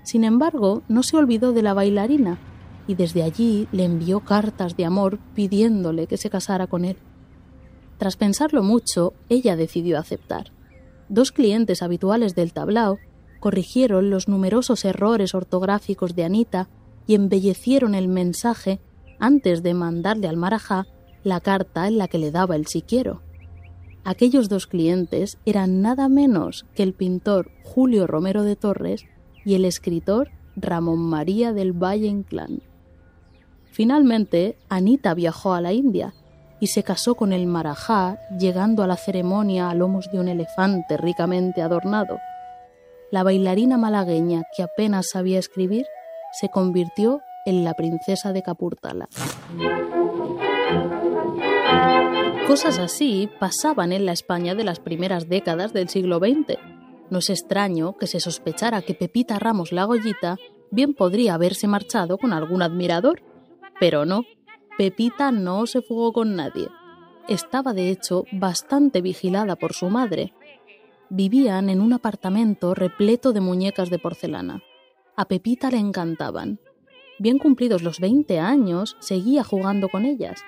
Sin 0.03 0.23
embargo, 0.23 0.83
no 0.87 1.03
se 1.03 1.17
olvidó 1.17 1.53
de 1.53 1.63
la 1.63 1.73
bailarina 1.73 2.37
y 2.87 2.95
desde 2.95 3.23
allí 3.23 3.67
le 3.71 3.85
envió 3.85 4.19
cartas 4.19 4.75
de 4.77 4.85
amor 4.85 5.19
pidiéndole 5.35 6.07
que 6.07 6.17
se 6.17 6.29
casara 6.29 6.67
con 6.67 6.85
él. 6.85 6.97
Tras 7.97 8.15
pensarlo 8.15 8.63
mucho, 8.63 9.13
ella 9.29 9.55
decidió 9.55 9.99
aceptar. 9.99 10.51
Dos 11.09 11.31
clientes 11.31 11.81
habituales 11.81 12.35
del 12.35 12.53
tablao 12.53 12.99
corrigieron 13.39 14.09
los 14.09 14.27
numerosos 14.27 14.85
errores 14.85 15.33
ortográficos 15.35 16.15
de 16.15 16.23
Anita 16.23 16.67
y 17.07 17.15
embellecieron 17.15 17.95
el 17.95 18.07
mensaje 18.07 18.79
antes 19.19 19.61
de 19.63 19.73
mandarle 19.73 20.27
al 20.27 20.37
marajá 20.37 20.87
la 21.23 21.39
carta 21.39 21.87
en 21.87 21.97
la 21.97 22.07
que 22.07 22.17
le 22.17 22.31
daba 22.31 22.55
el 22.55 22.67
siquiero. 22.67 23.21
Aquellos 24.03 24.49
dos 24.49 24.65
clientes 24.65 25.37
eran 25.45 25.81
nada 25.81 26.09
menos 26.09 26.65
que 26.75 26.83
el 26.83 26.93
pintor 26.93 27.51
Julio 27.63 28.07
Romero 28.07 28.43
de 28.43 28.55
Torres 28.55 29.05
y 29.45 29.53
el 29.53 29.65
escritor 29.65 30.31
Ramón 30.55 30.99
María 30.99 31.53
del 31.53 31.73
Valle 31.73 32.07
Inclán. 32.07 32.61
Finalmente, 33.71 34.57
Anita 34.69 35.13
viajó 35.13 35.53
a 35.53 35.61
la 35.61 35.71
India 35.71 36.13
y 36.59 36.67
se 36.67 36.83
casó 36.83 37.15
con 37.15 37.31
el 37.31 37.47
Marajá, 37.47 38.19
llegando 38.37 38.83
a 38.83 38.87
la 38.87 38.97
ceremonia 38.97 39.69
a 39.69 39.75
lomos 39.75 40.11
de 40.11 40.19
un 40.19 40.27
elefante 40.27 40.97
ricamente 40.97 41.61
adornado. 41.61 42.19
La 43.11 43.23
bailarina 43.23 43.77
malagueña, 43.77 44.43
que 44.55 44.63
apenas 44.63 45.09
sabía 45.09 45.39
escribir, 45.39 45.85
se 46.39 46.49
convirtió 46.49 47.21
en 47.45 47.63
la 47.63 47.73
princesa 47.73 48.33
de 48.33 48.43
Capurtala. 48.43 49.09
Cosas 52.47 52.79
así 52.79 53.29
pasaban 53.39 53.93
en 53.93 54.05
la 54.05 54.11
España 54.11 54.55
de 54.55 54.63
las 54.63 54.79
primeras 54.79 55.29
décadas 55.29 55.73
del 55.73 55.89
siglo 55.89 56.17
XX. 56.17 56.57
No 57.09 57.19
es 57.19 57.29
extraño 57.29 57.95
que 57.97 58.07
se 58.07 58.19
sospechara 58.19 58.81
que 58.81 58.95
Pepita 58.95 59.39
Ramos 59.39 59.71
Lagollita 59.71 60.37
bien 60.71 60.93
podría 60.93 61.35
haberse 61.35 61.67
marchado 61.67 62.17
con 62.17 62.33
algún 62.33 62.61
admirador, 62.61 63.21
pero 63.79 64.05
no, 64.05 64.23
Pepita 64.77 65.31
no 65.31 65.65
se 65.67 65.81
fugó 65.81 66.11
con 66.11 66.35
nadie. 66.35 66.67
Estaba 67.29 67.73
de 67.73 67.89
hecho 67.89 68.25
bastante 68.33 69.01
vigilada 69.01 69.55
por 69.55 69.73
su 69.73 69.89
madre. 69.89 70.33
Vivían 71.09 71.69
en 71.69 71.79
un 71.79 71.93
apartamento 71.93 72.73
repleto 72.73 73.33
de 73.33 73.41
muñecas 73.41 73.89
de 73.89 73.99
porcelana. 73.99 74.61
A 75.15 75.25
Pepita 75.25 75.69
le 75.69 75.77
encantaban. 75.77 76.59
Bien 77.19 77.37
cumplidos 77.37 77.83
los 77.83 77.99
20 77.99 78.39
años, 78.39 78.97
seguía 78.99 79.43
jugando 79.43 79.87
con 79.89 80.05
ellas 80.05 80.43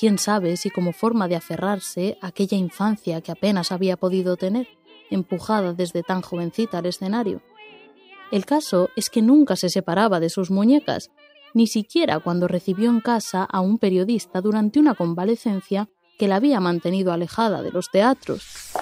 Quién 0.00 0.16
sabe 0.16 0.56
si 0.56 0.70
como 0.70 0.94
forma 0.94 1.28
de 1.28 1.36
aferrarse 1.36 2.16
a 2.22 2.28
aquella 2.28 2.56
infancia 2.56 3.20
que 3.20 3.32
apenas 3.32 3.70
había 3.70 3.98
podido 3.98 4.38
tener, 4.38 4.66
empujada 5.10 5.74
desde 5.74 6.02
tan 6.02 6.22
jovencita 6.22 6.78
al 6.78 6.86
escenario. 6.86 7.42
El 8.32 8.46
caso 8.46 8.88
es 8.96 9.10
que 9.10 9.20
nunca 9.20 9.56
se 9.56 9.68
separaba 9.68 10.18
de 10.18 10.30
sus 10.30 10.50
muñecas, 10.50 11.10
ni 11.52 11.66
siquiera 11.66 12.18
cuando 12.18 12.48
recibió 12.48 12.88
en 12.88 13.02
casa 13.02 13.44
a 13.44 13.60
un 13.60 13.78
periodista 13.78 14.40
durante 14.40 14.80
una 14.80 14.94
convalecencia 14.94 15.90
que 16.18 16.28
la 16.28 16.36
había 16.36 16.60
mantenido 16.60 17.12
alejada 17.12 17.60
de 17.60 17.70
los 17.70 17.90
teatros. 17.90 18.72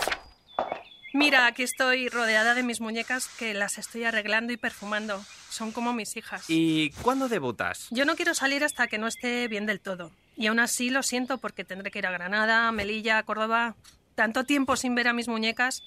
Mira, 1.13 1.47
aquí 1.47 1.65
estoy 1.65 2.09
rodeada 2.09 2.55
de 2.55 2.63
mis 2.63 2.81
muñecas 2.81 3.27
que 3.27 3.55
las 3.55 3.79
estoy 3.79 4.05
arreglando 4.05 4.53
y 4.53 4.57
perfumando. 4.57 5.21
Son 5.51 5.73
como 5.73 5.93
mis 5.93 6.17
hijas. 6.17 6.45
¿Y 6.47 6.91
cuándo 7.03 7.29
debutas? 7.29 7.89
Yo 7.91 8.05
no 8.05 8.15
quiero 8.15 8.35
salir 8.35 8.63
hasta 8.63 8.87
que 8.87 8.99
no 8.99 9.09
esté 9.09 9.49
bien 9.49 9.67
del 9.67 9.81
todo. 9.81 10.13
Y 10.39 10.47
aún 10.47 10.61
así 10.61 10.89
lo 10.89 11.03
siento 11.03 11.39
porque 11.39 11.65
tendré 11.65 11.91
que 11.91 11.99
ir 11.99 12.07
a 12.07 12.13
Granada, 12.13 12.71
Melilla, 12.71 13.23
Córdoba. 13.25 13.75
Tanto 14.15 14.45
tiempo 14.45 14.77
sin 14.77 14.95
ver 14.95 15.09
a 15.09 15.13
mis 15.13 15.27
muñecas. 15.29 15.83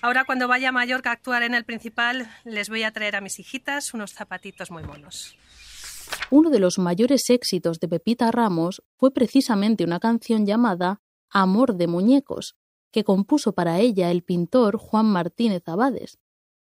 Ahora 0.00 0.24
cuando 0.24 0.48
vaya 0.48 0.70
a 0.70 0.72
Mallorca 0.72 1.10
a 1.10 1.12
actuar 1.12 1.42
en 1.42 1.54
el 1.54 1.64
principal, 1.64 2.26
les 2.44 2.70
voy 2.70 2.82
a 2.82 2.92
traer 2.92 3.14
a 3.14 3.20
mis 3.20 3.38
hijitas 3.38 3.92
unos 3.92 4.14
zapatitos 4.14 4.70
muy 4.70 4.82
monos. 4.82 5.36
Uno 6.30 6.48
de 6.48 6.58
los 6.58 6.78
mayores 6.78 7.28
éxitos 7.28 7.78
de 7.78 7.88
Pepita 7.88 8.30
Ramos 8.30 8.82
fue 8.96 9.12
precisamente 9.12 9.84
una 9.84 10.00
canción 10.00 10.46
llamada 10.46 11.02
Amor 11.28 11.76
de 11.76 11.86
Muñecos, 11.86 12.56
que 12.90 13.04
compuso 13.04 13.52
para 13.52 13.80
ella 13.80 14.10
el 14.10 14.22
pintor 14.22 14.78
Juan 14.78 15.06
Martínez 15.06 15.62
Abades. 15.66 16.18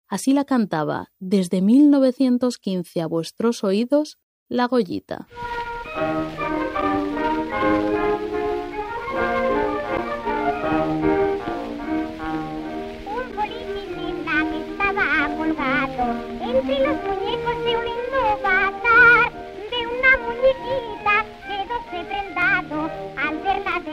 Así 0.09 0.35
la 0.35 0.45
cantaba 0.45 1.11
desde 1.19 1.63
1915 1.63 3.01
a 3.01 3.07
vuestros 3.07 3.65
oídos 3.65 4.19
La 4.49 4.67
Goyita. 4.67 5.27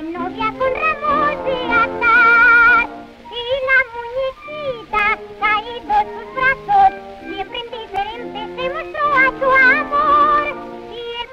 Novia 0.01 0.53
con 0.58 0.72
ramos 0.74 1.46
de 1.46 1.58
azar. 1.81 2.89
Y 3.31 3.43
la 3.67 3.79
muñequita, 3.96 5.03
caído 5.39 5.93
en 6.01 6.08
sus 6.13 6.27
brazos, 6.36 6.89
siempre 7.27 7.60
indiferente 7.60 8.39
se 8.55 8.65
mostró 8.70 9.05
a 9.13 9.27
su 9.39 9.50
amor. 9.77 10.46
Y 10.91 11.01
el 11.22 11.27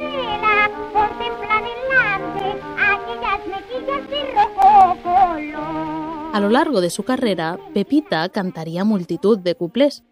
bolígrafo 0.00 0.82
contempla 0.92 1.56
delante 1.70 2.46
aquellas 2.78 3.40
mejillas 3.46 4.04
de 4.10 4.20
rojo 4.32 4.96
color. 5.02 6.34
A 6.34 6.40
lo 6.40 6.48
largo 6.50 6.80
de 6.80 6.90
su 6.90 7.02
carrera, 7.04 7.58
Pepita 7.72 8.28
cantaría 8.28 8.84
multitud 8.84 9.38
de 9.38 9.54
cuplés 9.54 10.04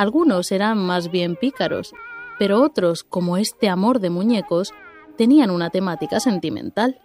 algunos 0.00 0.50
eran 0.50 0.78
más 0.78 1.10
bien 1.10 1.36
pícaros, 1.36 1.92
pero 2.38 2.62
otros, 2.62 3.04
como 3.04 3.36
este 3.36 3.68
amor 3.68 4.00
de 4.00 4.10
muñecos, 4.10 4.72
tenían 5.16 5.50
una 5.50 5.70
temática 5.70 6.20
sentimental. 6.20 6.98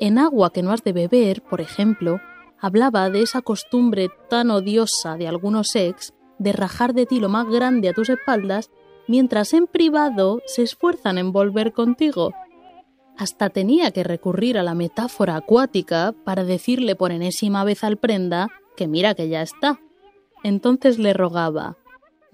En 0.00 0.18
Agua 0.18 0.50
que 0.52 0.62
no 0.62 0.72
has 0.72 0.84
de 0.84 0.92
beber, 0.92 1.42
por 1.42 1.60
ejemplo, 1.60 2.20
hablaba 2.58 3.10
de 3.10 3.22
esa 3.22 3.42
costumbre 3.42 4.08
tan 4.28 4.50
odiosa 4.50 5.16
de 5.16 5.28
algunos 5.28 5.74
ex 5.76 6.12
de 6.38 6.52
rajar 6.52 6.94
de 6.94 7.06
ti 7.06 7.20
lo 7.20 7.28
más 7.28 7.48
grande 7.48 7.88
a 7.88 7.92
tus 7.92 8.08
espaldas, 8.08 8.70
mientras 9.06 9.52
en 9.52 9.66
privado 9.66 10.40
se 10.46 10.62
esfuerzan 10.62 11.18
en 11.18 11.32
volver 11.32 11.72
contigo. 11.72 12.32
Hasta 13.16 13.50
tenía 13.50 13.92
que 13.92 14.02
recurrir 14.02 14.58
a 14.58 14.64
la 14.64 14.74
metáfora 14.74 15.36
acuática 15.36 16.12
para 16.24 16.42
decirle 16.42 16.96
por 16.96 17.12
enésima 17.12 17.62
vez 17.62 17.84
al 17.84 17.96
prenda 17.96 18.48
que 18.76 18.88
mira 18.88 19.14
que 19.14 19.28
ya 19.28 19.42
está. 19.42 19.78
Entonces 20.42 20.98
le 20.98 21.12
rogaba 21.12 21.76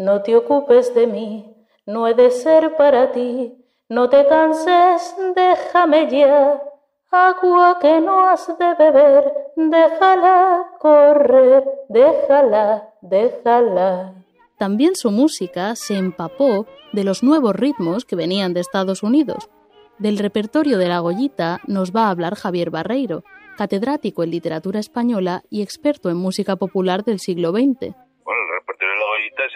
no 0.00 0.22
te 0.22 0.34
ocupes 0.34 0.94
de 0.94 1.06
mí, 1.06 1.54
no 1.84 2.08
he 2.08 2.14
de 2.14 2.30
ser 2.30 2.74
para 2.76 3.12
ti, 3.12 3.54
no 3.90 4.08
te 4.08 4.26
canses, 4.26 5.14
déjame 5.36 6.08
ya. 6.10 6.62
Agua 7.10 7.78
que 7.80 8.00
no 8.00 8.28
has 8.28 8.46
de 8.46 8.74
beber, 8.74 9.32
déjala 9.56 10.64
correr, 10.78 11.64
déjala, 11.88 12.88
déjala. 13.00 14.14
También 14.58 14.94
su 14.94 15.10
música 15.10 15.74
se 15.74 15.96
empapó 15.96 16.66
de 16.92 17.04
los 17.04 17.22
nuevos 17.22 17.56
ritmos 17.56 18.04
que 18.04 18.16
venían 18.16 18.54
de 18.54 18.60
Estados 18.60 19.02
Unidos. 19.02 19.50
Del 19.98 20.18
repertorio 20.18 20.78
de 20.78 20.88
la 20.88 21.00
Goyita 21.00 21.60
nos 21.66 21.94
va 21.94 22.06
a 22.06 22.10
hablar 22.10 22.34
Javier 22.34 22.70
Barreiro, 22.70 23.24
catedrático 23.56 24.22
en 24.22 24.30
literatura 24.30 24.80
española 24.80 25.42
y 25.50 25.62
experto 25.62 26.10
en 26.10 26.16
música 26.16 26.56
popular 26.56 27.04
del 27.04 27.18
siglo 27.18 27.50
XX 27.50 27.94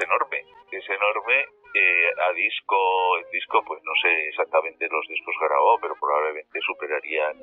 enorme, 0.03 0.45
es 0.73 0.85
enorme 0.89 1.64
eh, 1.75 2.11
a 2.29 2.33
disco, 2.33 3.19
en 3.19 3.31
disco, 3.33 3.63
pues 3.67 3.83
no 3.83 3.93
sé 4.01 4.29
exactamente 4.29 4.87
los 4.89 5.07
discos 5.09 5.35
grabó, 5.41 5.79
pero 5.81 5.95
probablemente 6.01 6.61
superarían 6.61 7.37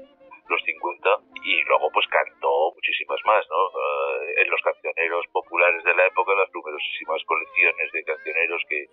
los 0.52 0.62
50 0.64 1.10
y 1.44 1.64
luego 1.64 1.90
pues 1.92 2.06
cantó 2.08 2.76
muchísimas 2.76 3.20
más, 3.26 3.48
¿no? 3.50 3.62
Eh, 3.72 4.44
en 4.44 4.50
los 4.50 4.62
cancioneros 4.62 5.26
populares 5.32 5.84
de 5.84 5.96
la 5.96 6.08
época, 6.08 6.36
las 6.36 6.52
numerosísimas 6.54 7.24
colecciones 7.24 7.92
de 7.92 8.04
cancioneros 8.04 8.62
que, 8.68 8.86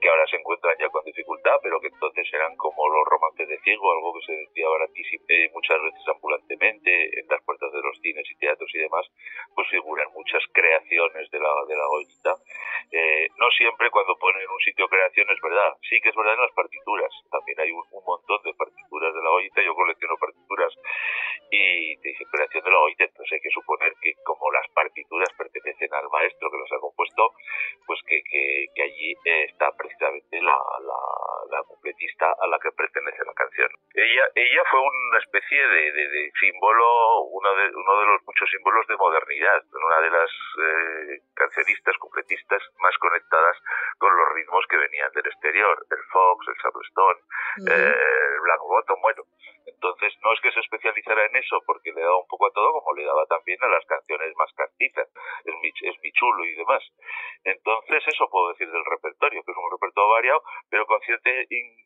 que 0.00 0.08
ahora 0.08 0.26
se 0.26 0.36
encuentran 0.36 0.76
ya 0.80 0.88
con 0.88 1.04
dificultad, 1.04 1.56
pero 1.62 1.80
que 1.80 1.88
entonces 1.88 2.26
eran 2.32 2.56
como 2.56 2.88
los 2.88 3.04
romances 3.06 3.48
de 3.48 3.58
ciego, 3.60 3.92
algo 3.92 4.14
que 4.14 4.26
se 4.26 4.32
decía 4.32 4.68
baratísimo, 4.68 5.24
eh, 5.28 5.50
muchas 5.52 5.80
veces 5.82 6.02
ambulantemente 6.08 7.20
en 7.20 7.26
las 7.28 7.42
puertas 7.44 7.70
de 7.72 7.82
los 7.82 7.98
cines 8.00 8.26
y 8.30 8.38
teatros 8.38 8.70
y 8.74 8.78
demás, 8.78 9.06
pues 9.54 9.68
figuran 9.68 10.08
muchas 10.14 10.42
creaciones 10.52 11.30
de 11.30 11.38
la, 11.38 11.52
de 11.68 11.76
la 11.76 11.86
Goyita. 11.86 12.34
Eh, 12.90 13.28
no 13.36 13.50
siempre 13.56 13.90
cuando 13.90 14.16
ponen 14.16 14.48
un 14.48 14.60
sitio 14.60 14.88
creación 14.88 15.28
es 15.30 15.40
verdad, 15.40 15.76
sí 15.88 16.00
que 16.00 16.08
es 16.08 16.16
verdad 16.16 16.34
en 16.34 16.40
las 16.40 16.52
partituras, 16.52 17.12
también 17.30 17.60
hay 17.60 17.70
un 17.70 17.84
montón 18.04 18.40
de 18.44 18.54
partituras 18.54 19.14
de 19.14 19.22
la 19.22 19.30
Goyita, 19.30 19.62
yo 19.62 19.74
colecciono 19.74 20.16
partituras 20.16 20.72
y 21.50 21.96
te 21.98 22.08
dice 22.08 22.24
de 22.60 22.70
la 22.70 22.78
OIT, 22.78 23.00
entonces 23.00 23.32
hay 23.32 23.40
que 23.40 23.50
suponer 23.50 23.92
que 24.00 24.14
como 24.24 24.50
las 24.52 24.66
partituras 24.72 25.28
pertenecen 25.36 25.92
al 25.92 26.08
maestro 26.10 26.50
que 26.50 26.56
los 26.56 26.72
ha 26.72 26.80
compuesto, 26.80 27.34
pues 27.86 28.00
que, 28.06 28.22
que, 28.24 28.82
allí 28.82 29.14
está 29.24 29.70
precisamente 29.76 30.40
la, 30.40 30.56
la, 30.56 31.00
la, 31.50 31.62
completista 31.64 32.32
a 32.40 32.46
la 32.46 32.58
que 32.58 32.72
pertenece 32.72 33.24
la 33.24 33.34
canción. 33.34 33.68
Ella, 33.94 34.24
ella 34.34 34.62
fue 34.70 34.80
una 34.80 35.18
especie 35.18 35.66
de, 35.66 35.92
de, 35.92 36.32
símbolo, 36.40 37.20
uno 37.32 37.54
de, 37.54 37.68
uno 37.74 38.00
de 38.00 38.06
los 38.06 38.22
muchos 38.26 38.50
símbolos 38.50 38.86
de 38.86 38.96
modernidad, 38.96 39.62
una 39.72 40.00
de 40.00 40.10
las 40.10 40.30
eh, 40.30 41.20
cancionistas, 41.34 41.96
completistas 41.98 42.62
más 42.80 42.96
conectadas 42.98 43.56
con 43.98 44.16
los 44.16 44.28
ritmos 44.34 44.64
que 44.68 44.76
venían 44.76 45.12
del 45.12 45.26
exterior, 45.26 45.86
el 45.90 46.02
fox, 46.12 46.48
el 46.48 46.56
sabrestón, 46.62 47.16
eh, 47.68 47.94
el 48.34 48.40
black 48.40 48.60
bottom, 48.60 49.00
bueno, 49.02 49.22
entonces 49.66 50.12
no 50.22 50.32
es 50.32 50.40
que 50.40 50.52
se 50.52 50.60
especializara 50.60 51.26
en 51.26 51.36
eso 51.36 51.60
porque 51.66 51.92
le 51.92 52.00
daba 52.00 52.18
un 52.18 52.26
poco 52.26 52.46
a 52.46 52.52
todo, 52.52 52.72
como 52.72 52.94
le 52.96 53.04
daba 53.04 53.26
también 53.26 53.58
a 53.62 53.68
las 53.68 53.84
canciones 53.86 54.32
más 54.36 54.52
cantizas, 54.54 55.08
es 55.44 55.54
mi, 55.60 55.68
es 55.68 55.96
mi 56.02 56.12
chulo 56.12 56.44
y 56.44 56.54
demás. 56.54 56.82
Entonces 57.44 58.02
eso 58.06 58.28
puedo 58.30 58.48
decir 58.50 58.70
del 58.70 58.84
repertorio, 58.84 59.42
que 59.42 59.52
es 59.52 59.58
un 59.58 59.70
repertorio 59.70 60.10
variado, 60.10 60.42
pero 60.68 60.86
con 60.86 61.00
cierta 61.00 61.30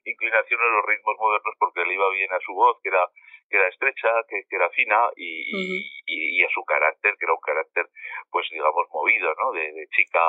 inclinación 0.04 0.60
a 0.60 0.72
los 0.76 0.84
ritmos 0.86 1.16
modernos 1.18 1.54
porque 1.58 1.84
le 1.84 1.94
iba 1.94 2.08
bien 2.10 2.32
a 2.32 2.40
su 2.40 2.52
voz, 2.54 2.78
que 2.82 2.88
era, 2.88 3.04
que 3.48 3.56
era 3.56 3.68
estrecha, 3.68 4.08
que, 4.28 4.44
era 4.50 4.70
fina 4.70 5.10
y, 5.16 5.88
y, 6.06 6.44
a 6.44 6.48
su 6.50 6.64
carácter, 6.64 7.14
que 7.18 7.24
era 7.24 7.34
un 7.34 7.40
carácter, 7.40 7.88
pues 8.30 8.46
digamos, 8.50 8.86
movido, 8.92 9.34
¿no? 9.38 9.52
De, 9.52 9.86
chica, 9.90 10.24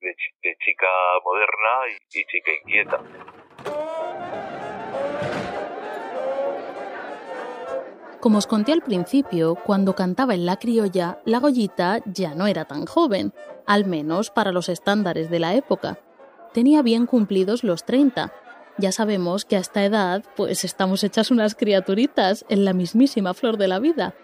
de, 0.00 0.56
chica 0.58 0.88
moderna 1.24 1.86
y 2.12 2.24
chica 2.24 2.52
inquieta. 2.52 3.97
Como 8.20 8.38
os 8.38 8.48
conté 8.48 8.72
al 8.72 8.82
principio, 8.82 9.54
cuando 9.54 9.94
cantaba 9.94 10.34
en 10.34 10.44
la 10.44 10.56
criolla, 10.56 11.20
la 11.24 11.38
Goyita 11.38 12.00
ya 12.04 12.34
no 12.34 12.48
era 12.48 12.64
tan 12.64 12.84
joven, 12.84 13.32
al 13.64 13.86
menos 13.86 14.30
para 14.30 14.50
los 14.50 14.68
estándares 14.68 15.30
de 15.30 15.38
la 15.38 15.54
época. 15.54 15.98
Tenía 16.52 16.82
bien 16.82 17.06
cumplidos 17.06 17.62
los 17.62 17.84
30. 17.84 18.32
Ya 18.76 18.90
sabemos 18.90 19.44
que 19.44 19.56
a 19.56 19.60
esta 19.60 19.84
edad, 19.84 20.24
pues 20.34 20.64
estamos 20.64 21.04
hechas 21.04 21.30
unas 21.30 21.54
criaturitas 21.54 22.44
en 22.48 22.64
la 22.64 22.72
mismísima 22.72 23.34
flor 23.34 23.56
de 23.56 23.68
la 23.68 23.78
vida, 23.78 24.14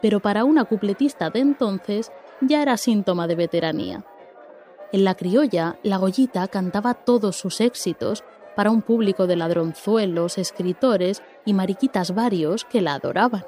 pero 0.00 0.20
para 0.20 0.44
una 0.44 0.64
cupletista 0.64 1.28
de 1.28 1.40
entonces 1.40 2.10
ya 2.40 2.62
era 2.62 2.78
síntoma 2.78 3.26
de 3.26 3.34
veteranía. 3.34 4.04
En 4.92 5.04
la 5.04 5.14
criolla, 5.14 5.78
la 5.82 5.98
Goyita 5.98 6.48
cantaba 6.48 6.94
todos 6.94 7.36
sus 7.36 7.60
éxitos 7.60 8.24
para 8.54 8.70
un 8.70 8.82
público 8.82 9.26
de 9.26 9.36
ladronzuelos, 9.36 10.38
escritores 10.38 11.22
y 11.44 11.54
mariquitas 11.54 12.14
varios 12.14 12.64
que 12.64 12.82
la 12.82 12.94
adoraban. 12.94 13.44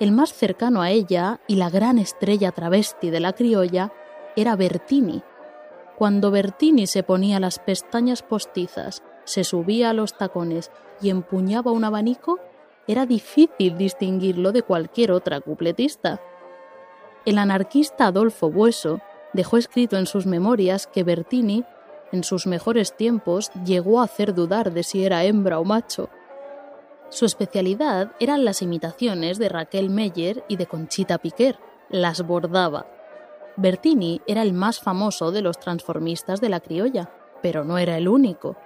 El 0.00 0.12
más 0.12 0.32
cercano 0.32 0.82
a 0.82 0.90
ella 0.90 1.40
y 1.46 1.56
la 1.56 1.70
gran 1.70 1.98
estrella 1.98 2.50
travesti 2.50 3.10
de 3.10 3.20
la 3.20 3.32
criolla 3.32 3.92
era 4.36 4.56
Bertini. 4.56 5.22
Cuando 5.96 6.30
Bertini 6.30 6.86
se 6.86 7.02
ponía 7.02 7.38
las 7.38 7.58
pestañas 7.58 8.22
postizas, 8.22 9.02
se 9.24 9.44
subía 9.44 9.90
a 9.90 9.92
los 9.92 10.16
tacones 10.16 10.70
y 11.00 11.10
empuñaba 11.10 11.70
un 11.70 11.84
abanico, 11.84 12.40
era 12.88 13.06
difícil 13.06 13.76
distinguirlo 13.78 14.52
de 14.52 14.62
cualquier 14.62 15.12
otra 15.12 15.40
cupletista. 15.40 16.20
El 17.24 17.38
anarquista 17.38 18.06
Adolfo 18.06 18.50
Bueso 18.50 19.00
dejó 19.32 19.56
escrito 19.56 19.96
en 19.96 20.06
sus 20.06 20.26
memorias 20.26 20.88
que 20.88 21.04
Bertini 21.04 21.64
en 22.12 22.24
sus 22.24 22.46
mejores 22.46 22.96
tiempos 22.96 23.50
llegó 23.64 24.00
a 24.00 24.04
hacer 24.04 24.34
dudar 24.34 24.72
de 24.72 24.82
si 24.82 25.04
era 25.04 25.24
hembra 25.24 25.58
o 25.58 25.64
macho. 25.64 26.10
Su 27.08 27.26
especialidad 27.26 28.12
eran 28.20 28.44
las 28.44 28.62
imitaciones 28.62 29.38
de 29.38 29.48
Raquel 29.48 29.90
Meyer 29.90 30.44
y 30.48 30.56
de 30.56 30.66
Conchita 30.66 31.18
Piquer. 31.18 31.58
Las 31.90 32.26
bordaba. 32.26 32.86
Bertini 33.56 34.22
era 34.26 34.42
el 34.42 34.54
más 34.54 34.80
famoso 34.80 35.30
de 35.30 35.42
los 35.42 35.58
transformistas 35.58 36.40
de 36.40 36.48
la 36.48 36.60
criolla, 36.60 37.10
pero 37.42 37.64
no 37.64 37.76
era 37.76 37.98
el 37.98 38.08
único. 38.08 38.56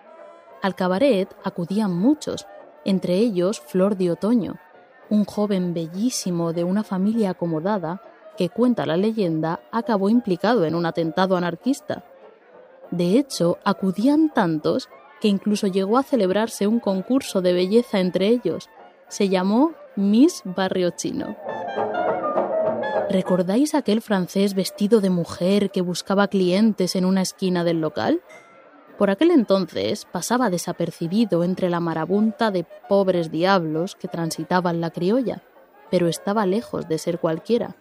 Al 0.62 0.74
cabaret 0.74 1.34
acudían 1.42 1.92
muchos, 1.92 2.46
entre 2.84 3.14
ellos 3.14 3.60
Flor 3.60 3.96
de 3.96 4.12
Otoño, 4.12 4.56
un 5.10 5.24
joven 5.24 5.74
bellísimo 5.74 6.52
de 6.52 6.62
una 6.64 6.84
familia 6.84 7.30
acomodada 7.30 8.00
que, 8.36 8.48
cuenta 8.48 8.86
la 8.86 8.96
leyenda, 8.96 9.60
acabó 9.72 10.08
implicado 10.08 10.64
en 10.66 10.74
un 10.74 10.86
atentado 10.86 11.36
anarquista. 11.36 12.04
De 12.90 13.18
hecho, 13.18 13.58
acudían 13.64 14.32
tantos 14.32 14.88
que 15.20 15.28
incluso 15.28 15.66
llegó 15.66 15.98
a 15.98 16.02
celebrarse 16.02 16.66
un 16.66 16.80
concurso 16.80 17.42
de 17.42 17.52
belleza 17.52 18.00
entre 18.00 18.28
ellos. 18.28 18.68
Se 19.08 19.28
llamó 19.28 19.72
Miss 19.96 20.42
Barrio 20.44 20.90
Chino. 20.90 21.36
¿Recordáis 23.08 23.74
aquel 23.74 24.02
francés 24.02 24.54
vestido 24.54 25.00
de 25.00 25.10
mujer 25.10 25.70
que 25.70 25.80
buscaba 25.80 26.28
clientes 26.28 26.96
en 26.96 27.04
una 27.04 27.22
esquina 27.22 27.64
del 27.64 27.80
local? 27.80 28.20
Por 28.98 29.10
aquel 29.10 29.30
entonces 29.30 30.06
pasaba 30.10 30.50
desapercibido 30.50 31.44
entre 31.44 31.70
la 31.70 31.80
marabunta 31.80 32.50
de 32.50 32.66
pobres 32.88 33.30
diablos 33.30 33.94
que 33.94 34.08
transitaban 34.08 34.80
la 34.80 34.90
criolla, 34.90 35.42
pero 35.90 36.08
estaba 36.08 36.46
lejos 36.46 36.88
de 36.88 36.98
ser 36.98 37.18
cualquiera. 37.18 37.76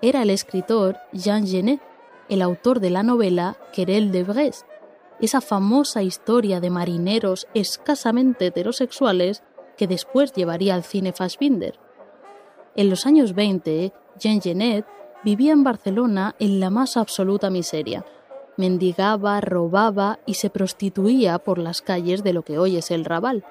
Era 0.00 0.22
el 0.22 0.30
escritor 0.30 0.98
Jean 1.12 1.46
Genet, 1.46 1.80
el 2.28 2.42
autor 2.42 2.80
de 2.80 2.90
la 2.90 3.02
novela 3.02 3.56
Querelle 3.72 4.10
de 4.10 4.24
Brest, 4.24 4.66
esa 5.20 5.40
famosa 5.40 6.02
historia 6.02 6.60
de 6.60 6.70
marineros 6.70 7.46
escasamente 7.54 8.46
heterosexuales 8.46 9.42
que 9.76 9.86
después 9.86 10.32
llevaría 10.32 10.74
al 10.74 10.82
cine 10.82 11.12
Fassbinder. 11.12 11.78
En 12.74 12.90
los 12.90 13.06
años 13.06 13.34
20, 13.34 13.92
Jean 14.18 14.40
Genet 14.40 14.86
vivía 15.24 15.52
en 15.52 15.62
Barcelona 15.62 16.34
en 16.38 16.58
la 16.58 16.70
más 16.70 16.96
absoluta 16.96 17.50
miseria. 17.50 18.04
Mendigaba, 18.56 19.40
robaba 19.40 20.18
y 20.26 20.34
se 20.34 20.50
prostituía 20.50 21.38
por 21.38 21.58
las 21.58 21.82
calles 21.82 22.22
de 22.22 22.32
lo 22.32 22.42
que 22.42 22.58
hoy 22.58 22.76
es 22.76 22.90
el 22.90 23.04
Raval. 23.04 23.44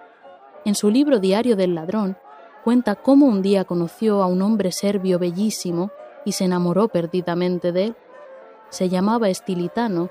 En 0.66 0.76
su 0.76 0.92
libro 0.92 1.20
Diario 1.20 1.56
del 1.56 1.76
Ladrón 1.76 2.18
cuenta 2.64 2.96
cómo 2.96 3.26
un 3.26 3.42
día 3.42 3.64
conoció 3.66 4.22
a 4.22 4.28
un 4.28 4.42
hombre 4.42 4.72
serbio 4.72 5.18
bellísimo 5.18 5.92
y 6.26 6.34
se 6.34 6.46
enamoró 6.46 6.88
perdidamente 6.88 7.72
de 7.72 7.86
él 7.86 7.96
se 8.72 8.90
llamaba 8.90 9.30
Estilitano 9.30 10.10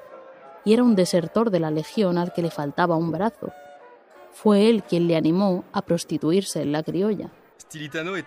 y 0.65 0.75
era 0.75 0.85
un 0.85 0.95
desertor 0.95 1.51
de 1.51 1.59
la 1.59 1.71
legión 1.71 2.19
al 2.19 2.33
que 2.33 2.43
le 2.43 2.51
faltaba 2.51 2.97
un 2.97 3.11
brazo. 3.11 3.53
Fue 4.31 4.69
él 4.69 4.85
quien 4.85 5.09
le 5.09 5.17
animó 5.17 5.65
a 5.73 5.83
prostituirse 5.83 6.63
en 6.63 6.71
la 6.71 6.83
criolla. 6.85 7.31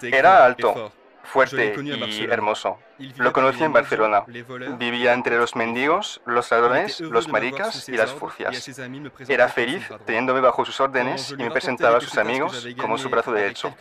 Era 0.01 0.43
alto, 0.43 0.91
fuerte 1.23 1.75
y 1.81 2.23
hermoso. 2.25 2.77
Lo 3.17 3.33
conocí 3.33 3.63
en 3.63 3.73
Barcelona. 3.73 4.23
Vivía 4.77 5.13
entre 5.13 5.37
los 5.37 5.55
mendigos, 5.55 6.21
los 6.25 6.51
ladrones, 6.51 6.99
los 7.01 7.27
maricas 7.27 7.89
y 7.89 7.93
las 7.93 8.11
furcias. 8.11 8.69
Era 9.27 9.49
feliz 9.49 9.89
teniéndome 10.05 10.41
bajo 10.41 10.63
sus 10.65 10.79
órdenes 10.79 11.31
y 11.31 11.43
me 11.43 11.51
presentaba 11.51 11.97
a 11.97 12.01
sus 12.01 12.17
amigos 12.17 12.67
como 12.77 12.97
su 12.97 13.09
brazo 13.09 13.31
derecho. 13.31 13.73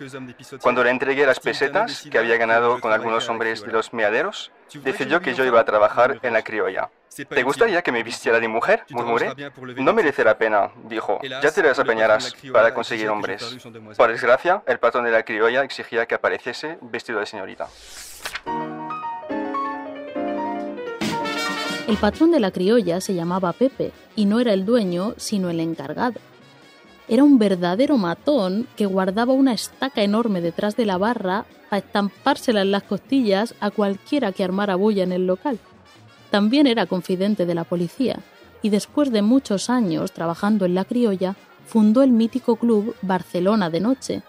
Cuando 0.61 0.83
le 0.83 0.91
entregué 0.91 1.27
las 1.27 1.41
pesetas 1.41 2.07
que 2.11 2.19
había 2.19 2.37
ganado 2.37 2.81
con 2.81 2.93
algunos 2.93 3.29
hombres 3.29 3.63
de 3.63 3.73
los 3.73 3.93
meaderos, 3.93 4.51
decidió 4.83 5.21
que 5.21 5.35
yo 5.35 5.45
iba 5.45 5.61
a 5.61 5.65
trabajar 5.65 6.19
en 6.23 6.33
la 6.33 6.43
criolla. 6.43 6.91
¿Te 7.29 7.43
gustaría 7.43 7.83
que 7.83 7.93
me 7.93 8.03
vistiera 8.03 8.41
de 8.41 8.49
mujer? 8.49 8.85
murmuré. 8.91 9.33
No 9.77 9.93
merece 9.93 10.25
la 10.25 10.39
pena, 10.39 10.71
dijo. 10.85 11.19
Ya 11.23 11.51
te 11.51 11.63
las 11.63 11.79
apañarás 11.79 12.35
para 12.53 12.73
conseguir 12.73 13.09
hombres. 13.09 13.59
Por 13.97 14.11
desgracia, 14.11 14.63
el 14.67 14.79
patrón 14.79 15.05
de 15.05 15.11
la 15.11 15.23
criolla 15.23 15.63
exigía 15.63 16.07
que 16.07 16.15
apareciese 16.15 16.79
vestido 16.81 17.21
de 17.21 17.27
señorita. 17.27 17.69
El 21.89 21.97
patrón 21.99 22.31
de 22.31 22.41
la 22.41 22.51
criolla 22.51 23.01
se 23.01 23.15
llamaba 23.15 23.53
Pepe 23.53 23.93
y 24.17 24.25
no 24.25 24.41
era 24.41 24.53
el 24.53 24.65
dueño, 24.65 25.15
sino 25.19 25.51
el 25.51 25.61
encargado. 25.61 26.21
Era 27.09 27.25
un 27.25 27.39
verdadero 27.39 27.99
matón 27.99 28.69
que 28.77 28.87
guardaba 28.87 29.33
una 29.33 29.53
estaca 29.53 30.03
enorme 30.03 30.41
detrás 30.41 30.77
de 30.77 30.87
la 30.87 30.97
barra 30.97 31.45
para 31.69 31.79
estampársela 31.85 32.63
en 32.63 32.71
las 32.71 32.85
costillas 32.85 33.55
a 33.61 33.71
cualquiera 33.71 34.33
que 34.33 34.45
armara 34.45 34.77
bulla 34.77 35.03
en 35.03 35.13
el 35.13 35.27
local. 35.27 35.59
También 36.33 36.67
era 36.67 36.87
confidente 36.87 37.45
de 37.45 37.55
la 37.55 37.65
policía 37.65 38.21
y 38.63 38.71
después 38.71 39.13
de 39.13 39.21
muchos 39.21 39.69
años 39.69 40.13
trabajando 40.13 40.65
en 40.65 40.75
la 40.75 40.87
criolla, 40.87 41.37
fundó 41.67 42.03
el 42.03 42.11
mítico 42.11 42.57
club 42.57 42.97
Barcelona 43.03 43.69
de 43.69 43.81
Noche. 43.81 44.23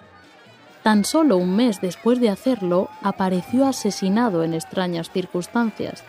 Tan 0.83 1.05
solo 1.05 1.37
un 1.37 1.55
mes 1.55 1.79
después 1.79 2.19
de 2.19 2.29
hacerlo, 2.29 2.89
apareció 3.01 3.65
asesinado 3.65 4.43
en 4.43 4.53
extrañas 4.53 5.11
circunstancias. 5.11 6.03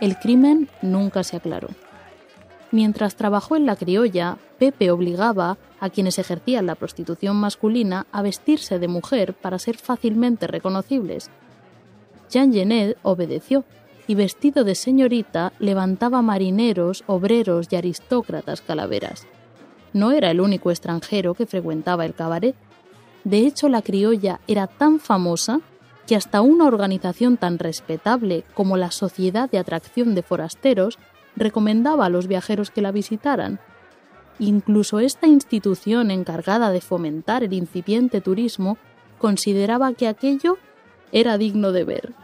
El 0.00 0.18
crimen 0.18 0.68
nunca 0.82 1.22
se 1.22 1.36
aclaró. 1.36 1.68
Mientras 2.72 3.14
trabajó 3.14 3.54
en 3.54 3.64
la 3.64 3.76
criolla, 3.76 4.38
Pepe 4.58 4.90
obligaba 4.90 5.56
a 5.78 5.88
quienes 5.88 6.18
ejercían 6.18 6.66
la 6.66 6.74
prostitución 6.74 7.36
masculina 7.36 8.08
a 8.10 8.22
vestirse 8.22 8.80
de 8.80 8.88
mujer 8.88 9.34
para 9.34 9.60
ser 9.60 9.76
fácilmente 9.76 10.48
reconocibles. 10.48 11.30
Jean 12.28 12.52
Genet 12.52 12.98
obedeció 13.02 13.64
y 14.08 14.14
vestido 14.14 14.64
de 14.64 14.74
señorita 14.74 15.52
levantaba 15.60 16.22
marineros, 16.22 17.04
obreros 17.06 17.68
y 17.70 17.76
aristócratas 17.76 18.62
calaveras. 18.62 19.26
No 19.92 20.10
era 20.12 20.30
el 20.30 20.40
único 20.40 20.70
extranjero 20.70 21.34
que 21.34 21.46
frecuentaba 21.46 22.06
el 22.06 22.14
cabaret. 22.14 22.56
De 23.24 23.46
hecho, 23.46 23.68
la 23.68 23.82
criolla 23.82 24.40
era 24.48 24.66
tan 24.66 24.98
famosa 24.98 25.60
que 26.06 26.16
hasta 26.16 26.40
una 26.40 26.64
organización 26.64 27.36
tan 27.36 27.58
respetable 27.58 28.44
como 28.54 28.78
la 28.78 28.90
Sociedad 28.90 29.50
de 29.50 29.58
Atracción 29.58 30.14
de 30.14 30.22
Forasteros 30.22 30.98
recomendaba 31.36 32.06
a 32.06 32.08
los 32.08 32.26
viajeros 32.26 32.70
que 32.70 32.80
la 32.80 32.92
visitaran. 32.92 33.60
Incluso 34.38 35.00
esta 35.00 35.26
institución 35.26 36.10
encargada 36.10 36.70
de 36.70 36.80
fomentar 36.80 37.44
el 37.44 37.52
incipiente 37.52 38.22
turismo 38.22 38.78
consideraba 39.18 39.92
que 39.92 40.08
aquello 40.08 40.56
era 41.12 41.36
digno 41.36 41.72
de 41.72 41.84
ver. 41.84 42.14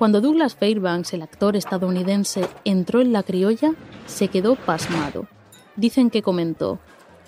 Cuando 0.00 0.22
Douglas 0.22 0.54
Fairbanks, 0.54 1.12
el 1.12 1.20
actor 1.20 1.56
estadounidense, 1.56 2.48
entró 2.64 3.02
en 3.02 3.12
la 3.12 3.22
criolla, 3.22 3.74
se 4.06 4.28
quedó 4.28 4.56
pasmado. 4.56 5.26
Dicen 5.76 6.08
que 6.08 6.22
comentó, 6.22 6.78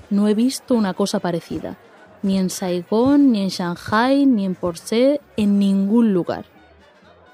no 0.08 0.26
he 0.26 0.32
visto 0.32 0.74
una 0.74 0.94
cosa 0.94 1.20
parecida, 1.20 1.76
ni 2.22 2.38
en 2.38 2.48
Saigón, 2.48 3.30
ni 3.30 3.42
en 3.42 3.50
Shanghai, 3.50 4.24
ni 4.24 4.46
en 4.46 4.54
Porsche, 4.54 5.20
en 5.36 5.58
ningún 5.58 6.14
lugar. 6.14 6.46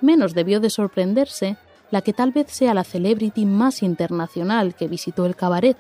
Menos 0.01 0.35
debió 0.35 0.59
de 0.59 0.71
sorprenderse 0.71 1.57
la 1.93 2.01
que 2.01 2.13
tal 2.13 2.33
vez 2.33 2.51
sea 2.51 2.75
la 2.75 2.83
celebrity 2.83 3.47
más 3.47 3.85
internacional 3.85 4.75
que 4.75 4.89
visitó 4.89 5.25
el 5.25 5.37
cabaret, 5.37 5.77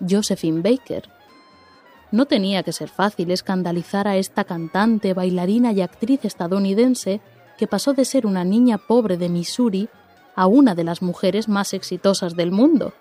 Josephine 0.00 0.62
Baker. 0.62 1.10
No 2.12 2.24
tenía 2.24 2.62
que 2.62 2.72
ser 2.72 2.88
fácil 2.88 3.30
escandalizar 3.30 4.08
a 4.08 4.16
esta 4.16 4.44
cantante, 4.44 5.12
bailarina 5.12 5.72
y 5.72 5.82
actriz 5.82 6.24
estadounidense 6.24 7.20
que 7.58 7.66
pasó 7.66 7.92
de 7.92 8.04
ser 8.04 8.26
una 8.26 8.44
niña 8.44 8.78
pobre 8.78 9.16
de 9.16 9.28
Missouri 9.28 9.88
a 10.34 10.46
una 10.46 10.74
de 10.74 10.84
las 10.84 11.02
mujeres 11.02 11.48
más 11.48 11.74
exitosas 11.74 12.36
del 12.36 12.50
mundo. 12.52 12.92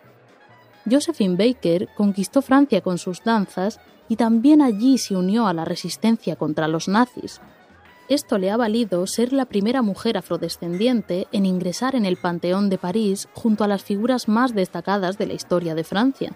Josephine 0.90 1.36
Baker 1.36 1.90
conquistó 1.96 2.42
Francia 2.42 2.82
con 2.82 2.98
sus 2.98 3.24
danzas 3.24 3.80
y 4.10 4.16
también 4.16 4.62
allí 4.62 4.98
se 4.98 5.16
unió 5.16 5.48
a 5.48 5.54
la 5.54 5.64
resistencia 5.64 6.36
contra 6.36 6.68
los 6.68 6.88
nazis. 6.88 7.40
Esto 8.10 8.38
le 8.38 8.52
ha 8.52 8.58
valido 8.58 9.08
ser 9.08 9.32
la 9.32 9.46
primera 9.46 9.82
mujer 9.82 10.18
afrodescendiente 10.18 11.28
en 11.32 11.46
ingresar 11.46 11.96
en 11.96 12.06
el 12.06 12.18
Panteón 12.18 12.70
de 12.70 12.78
París 12.78 13.30
junto 13.34 13.64
a 13.64 13.68
las 13.68 13.84
figuras 13.84 14.28
más 14.28 14.54
destacadas 14.54 15.18
de 15.18 15.28
la 15.28 15.34
historia 15.34 15.76
de 15.76 15.86
Francia. 15.86 16.34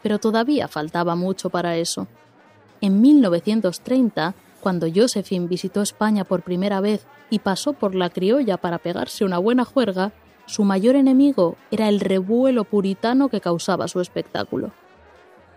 Pero 0.00 0.20
todavía 0.20 0.68
faltaba 0.68 1.16
mucho 1.16 1.50
para 1.50 1.76
eso. 1.76 2.06
En 2.80 3.00
1930, 3.00 4.34
cuando 4.68 4.86
Josephine 4.94 5.46
visitó 5.46 5.80
España 5.80 6.24
por 6.24 6.42
primera 6.42 6.82
vez 6.82 7.06
y 7.30 7.38
pasó 7.38 7.72
por 7.72 7.94
la 7.94 8.10
criolla 8.10 8.58
para 8.58 8.76
pegarse 8.76 9.24
una 9.24 9.38
buena 9.38 9.64
juerga, 9.64 10.12
su 10.44 10.62
mayor 10.62 10.94
enemigo 10.94 11.56
era 11.70 11.88
el 11.88 12.00
revuelo 12.00 12.64
puritano 12.64 13.30
que 13.30 13.40
causaba 13.40 13.88
su 13.88 14.02
espectáculo. 14.02 14.72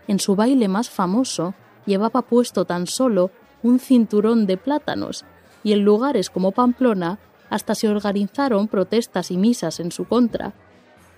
En 0.08 0.18
su 0.18 0.34
baile 0.34 0.66
más 0.66 0.88
famoso 0.88 1.52
llevaba 1.84 2.22
puesto 2.22 2.64
tan 2.64 2.86
solo 2.86 3.30
un 3.62 3.80
cinturón 3.80 4.46
de 4.46 4.56
plátanos 4.56 5.26
y 5.62 5.74
en 5.74 5.84
lugares 5.84 6.30
como 6.30 6.52
Pamplona 6.52 7.18
hasta 7.50 7.74
se 7.74 7.90
organizaron 7.90 8.66
protestas 8.66 9.30
y 9.30 9.36
misas 9.36 9.78
en 9.78 9.92
su 9.92 10.06
contra. 10.06 10.54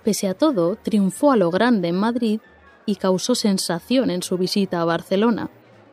Pese 0.03 0.27
a 0.27 0.33
todo, 0.33 0.75
triunfó 0.75 1.31
a 1.31 1.37
lo 1.37 1.49
grande 1.49 1.87
en 1.87 1.95
Madrid 1.95 2.41
y 2.85 2.97
causó 2.97 3.35
sensación 3.35 4.09
en 4.09 4.21
su 4.21 4.37
visita 4.37 4.81
a 4.81 4.85
Barcelona. 4.85 5.49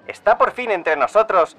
Está 0.08 0.36
por 0.36 0.50
fin 0.50 0.72
entre 0.72 0.96
nosotros 0.96 1.56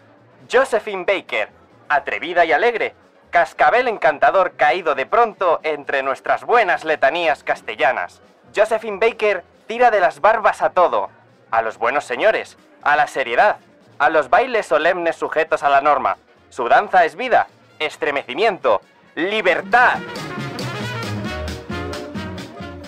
Josephine 0.52 1.06
Baker, 1.06 1.50
atrevida 1.90 2.46
y 2.46 2.52
alegre, 2.52 2.96
cascabel 3.30 3.88
encantador 3.88 4.54
caído 4.56 4.96
de 4.96 5.06
pronto 5.06 5.60
entre 5.64 6.04
nuestras 6.04 6.44
buenas 6.44 6.84
letanías 6.84 7.44
castellanas. 7.44 8.22
Josephine 8.56 9.00
Baker 9.00 9.44
tira 9.68 9.90
de 9.92 10.00
las 10.00 10.22
barbas 10.22 10.62
a 10.62 10.72
todo, 10.72 11.10
a 11.50 11.62
los 11.62 11.78
buenos 11.78 12.06
señores, 12.06 12.58
a 12.82 12.96
la 12.96 13.08
seriedad, 13.08 13.58
a 13.98 14.10
los 14.10 14.30
bailes 14.30 14.66
solemnes 14.66 15.16
sujetos 15.16 15.64
a 15.64 15.70
la 15.70 15.82
norma, 15.82 16.18
su 16.50 16.68
danza 16.68 17.06
es 17.06 17.16
vida, 17.16 17.48
estremecimiento, 17.80 18.82
libertad. 19.16 20.00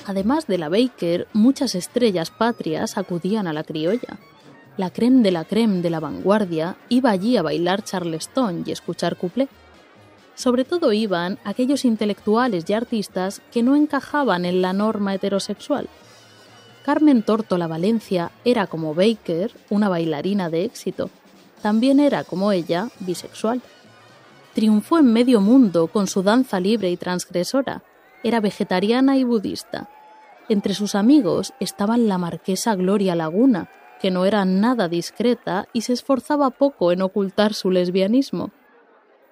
Además 0.06 0.46
de 0.46 0.60
la 0.60 0.70
Baker, 0.70 1.28
muchas 1.34 1.74
estrellas 1.74 2.30
patrias 2.30 2.98
acudían 2.98 3.48
a 3.48 3.54
la 3.54 3.63
criolla. 3.63 4.20
La 4.77 4.89
creme 4.89 5.23
de 5.23 5.31
la 5.31 5.45
creme 5.45 5.81
de 5.81 5.89
la 5.89 5.99
vanguardia 5.99 6.75
iba 6.89 7.11
allí 7.11 7.38
a 7.38 7.41
bailar 7.41 7.83
charleston 7.83 8.63
y 8.65 8.71
escuchar 8.71 9.15
couplé. 9.15 9.47
Sobre 10.35 10.65
todo 10.65 10.91
iban 10.91 11.39
aquellos 11.45 11.85
intelectuales 11.85 12.65
y 12.67 12.73
artistas 12.73 13.41
que 13.51 13.63
no 13.63 13.75
encajaban 13.75 14.43
en 14.43 14.61
la 14.61 14.73
norma 14.73 15.13
heterosexual. 15.13 15.88
Carmen 16.83 17.23
Tórtola 17.23 17.67
Valencia 17.67 18.31
era 18.43 18.67
como 18.67 18.93
Baker 18.93 19.51
una 19.69 19.88
bailarina 19.88 20.49
de 20.49 20.65
éxito, 20.65 21.09
también 21.65 21.99
era, 21.99 22.23
como 22.23 22.51
ella, 22.51 22.89
bisexual. 22.99 23.59
Triunfó 24.53 24.99
en 24.99 25.11
medio 25.11 25.41
mundo 25.41 25.88
con 25.88 26.05
su 26.05 26.21
danza 26.21 26.59
libre 26.59 26.91
y 26.91 26.95
transgresora. 26.95 27.81
Era 28.23 28.39
vegetariana 28.39 29.17
y 29.17 29.23
budista. 29.23 29.89
Entre 30.47 30.75
sus 30.75 30.93
amigos 30.93 31.53
estaban 31.59 32.07
la 32.07 32.19
marquesa 32.19 32.75
Gloria 32.75 33.15
Laguna, 33.15 33.67
que 34.01 34.12
no 34.12 34.25
era 34.25 34.45
nada 34.45 34.88
discreta 34.88 35.67
y 35.73 35.81
se 35.81 35.93
esforzaba 35.93 36.49
poco 36.51 36.91
en 36.91 37.01
ocultar 37.01 37.53
su 37.53 37.71
lesbianismo. 37.71 38.51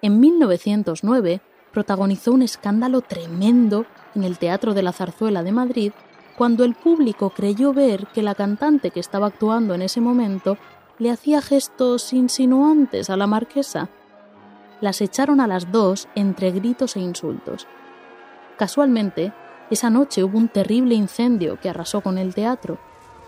En 0.01 0.19
1909 0.19 1.41
protagonizó 1.71 2.31
un 2.31 2.41
escándalo 2.41 3.01
tremendo 3.01 3.85
en 4.15 4.23
el 4.23 4.37
Teatro 4.37 4.73
de 4.73 4.83
la 4.83 4.91
Zarzuela 4.91 5.43
de 5.43 5.51
Madrid 5.51 5.91
cuando 6.37 6.63
el 6.63 6.75
público 6.75 7.29
creyó 7.29 7.73
ver 7.73 8.07
que 8.07 8.23
la 8.23 8.35
cantante 8.35 8.91
que 8.91 8.99
estaba 8.99 9.27
actuando 9.27 9.73
en 9.73 9.81
ese 9.81 10.01
momento 10.01 10.57
le 10.99 11.11
hacía 11.11 11.41
gestos 11.41 12.13
insinuantes 12.13 13.09
a 13.09 13.17
la 13.17 13.27
marquesa. 13.27 13.89
Las 14.81 15.01
echaron 15.01 15.39
a 15.39 15.47
las 15.47 15.71
dos 15.71 16.07
entre 16.15 16.51
gritos 16.51 16.95
e 16.95 16.99
insultos. 16.99 17.67
Casualmente, 18.57 19.33
esa 19.69 19.89
noche 19.89 20.23
hubo 20.23 20.37
un 20.37 20.49
terrible 20.49 20.95
incendio 20.95 21.59
que 21.59 21.69
arrasó 21.69 22.01
con 22.01 22.17
el 22.17 22.33
teatro, 22.33 22.79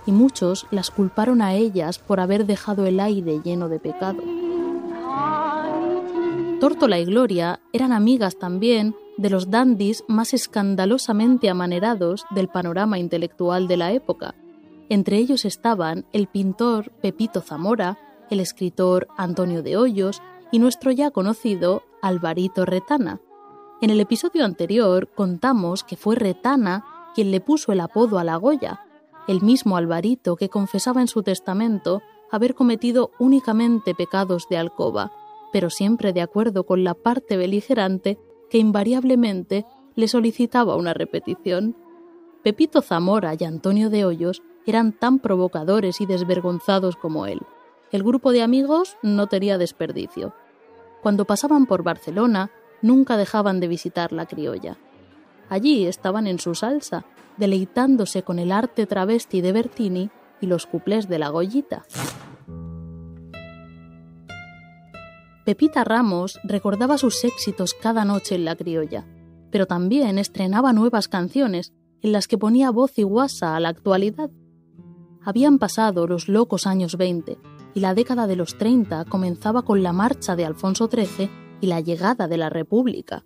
y 0.05 0.11
muchos 0.11 0.67
las 0.71 0.91
culparon 0.91 1.41
a 1.41 1.53
ellas 1.53 1.99
por 1.99 2.19
haber 2.19 2.45
dejado 2.45 2.85
el 2.85 2.99
aire 2.99 3.41
lleno 3.43 3.69
de 3.69 3.79
pecado. 3.79 4.21
Tórtola 6.59 6.99
y 6.99 7.05
Gloria 7.05 7.59
eran 7.73 7.91
amigas 7.91 8.37
también 8.37 8.95
de 9.17 9.29
los 9.29 9.49
dandis 9.49 10.03
más 10.07 10.33
escandalosamente 10.33 11.49
amanerados 11.49 12.25
del 12.31 12.47
panorama 12.47 12.99
intelectual 12.99 13.67
de 13.67 13.77
la 13.77 13.91
época, 13.91 14.35
entre 14.89 15.17
ellos 15.17 15.45
estaban 15.45 16.05
el 16.13 16.27
pintor 16.27 16.91
Pepito 17.01 17.41
Zamora, 17.41 17.97
el 18.29 18.39
escritor 18.39 19.07
Antonio 19.17 19.63
de 19.63 19.77
Hoyos 19.77 20.21
y 20.51 20.59
nuestro 20.59 20.91
ya 20.91 21.11
conocido 21.11 21.83
Alvarito 22.01 22.65
Retana. 22.65 23.19
En 23.81 23.89
el 23.89 23.99
episodio 23.99 24.45
anterior 24.45 25.09
contamos 25.09 25.83
que 25.83 25.97
fue 25.97 26.15
Retana 26.15 26.85
quien 27.15 27.31
le 27.31 27.41
puso 27.41 27.71
el 27.71 27.79
apodo 27.79 28.19
a 28.19 28.23
la 28.23 28.35
Goya, 28.35 28.81
el 29.27 29.41
mismo 29.41 29.77
Alvarito 29.77 30.35
que 30.35 30.49
confesaba 30.49 31.01
en 31.01 31.07
su 31.07 31.23
testamento 31.23 32.01
haber 32.31 32.55
cometido 32.55 33.11
únicamente 33.19 33.95
pecados 33.95 34.47
de 34.49 34.57
alcoba, 34.57 35.11
pero 35.51 35.69
siempre 35.69 36.13
de 36.13 36.21
acuerdo 36.21 36.65
con 36.65 36.83
la 36.83 36.93
parte 36.93 37.37
beligerante 37.37 38.19
que 38.49 38.57
invariablemente 38.57 39.65
le 39.95 40.07
solicitaba 40.07 40.75
una 40.75 40.93
repetición. 40.93 41.75
Pepito 42.43 42.81
Zamora 42.81 43.33
y 43.39 43.43
Antonio 43.43 43.89
de 43.89 44.05
Hoyos 44.05 44.43
eran 44.65 44.91
tan 44.91 45.19
provocadores 45.19 46.01
y 46.01 46.05
desvergonzados 46.05 46.95
como 46.95 47.25
él. 47.25 47.41
El 47.91 48.03
grupo 48.03 48.31
de 48.31 48.41
amigos 48.41 48.97
no 49.01 49.27
tenía 49.27 49.57
desperdicio. 49.57 50.33
Cuando 51.01 51.25
pasaban 51.25 51.65
por 51.65 51.83
Barcelona, 51.83 52.51
nunca 52.81 53.15
dejaban 53.15 53.59
de 53.59 53.67
visitar 53.67 54.11
la 54.11 54.25
criolla. 54.25 54.77
Allí 55.49 55.85
estaban 55.85 56.27
en 56.27 56.39
su 56.39 56.55
salsa, 56.55 57.05
deleitándose 57.37 58.23
con 58.23 58.39
el 58.39 58.51
arte 58.51 58.85
travesti 58.85 59.41
de 59.41 59.51
Bertini 59.51 60.09
y 60.41 60.47
los 60.47 60.65
cuplés 60.65 61.07
de 61.07 61.19
la 61.19 61.29
Goyita. 61.29 61.83
Pepita 65.45 65.83
Ramos 65.83 66.39
recordaba 66.43 66.97
sus 66.97 67.23
éxitos 67.23 67.75
cada 67.75 68.03
noche 68.03 68.33
en 68.33 68.45
la 68.45 68.55
criolla, 68.55 69.05
pero 69.51 69.67
también 69.67 70.17
estrenaba 70.17 70.73
nuevas 70.73 71.07
canciones 71.07 71.71
en 72.01 72.11
las 72.11 72.27
que 72.27 72.37
ponía 72.37 72.71
voz 72.71 72.97
y 72.97 73.03
guasa 73.03 73.55
a 73.55 73.59
la 73.59 73.69
actualidad. 73.69 74.31
Habían 75.23 75.59
pasado 75.59 76.07
los 76.07 76.27
locos 76.29 76.65
años 76.65 76.97
20 76.97 77.37
y 77.75 77.79
la 77.79 77.93
década 77.93 78.25
de 78.25 78.35
los 78.35 78.57
30 78.57 79.05
comenzaba 79.05 79.61
con 79.61 79.83
la 79.83 79.93
marcha 79.93 80.35
de 80.35 80.45
Alfonso 80.45 80.89
XIII 80.91 81.29
y 81.61 81.67
la 81.67 81.79
llegada 81.79 82.27
de 82.27 82.37
la 82.37 82.49
República. 82.49 83.23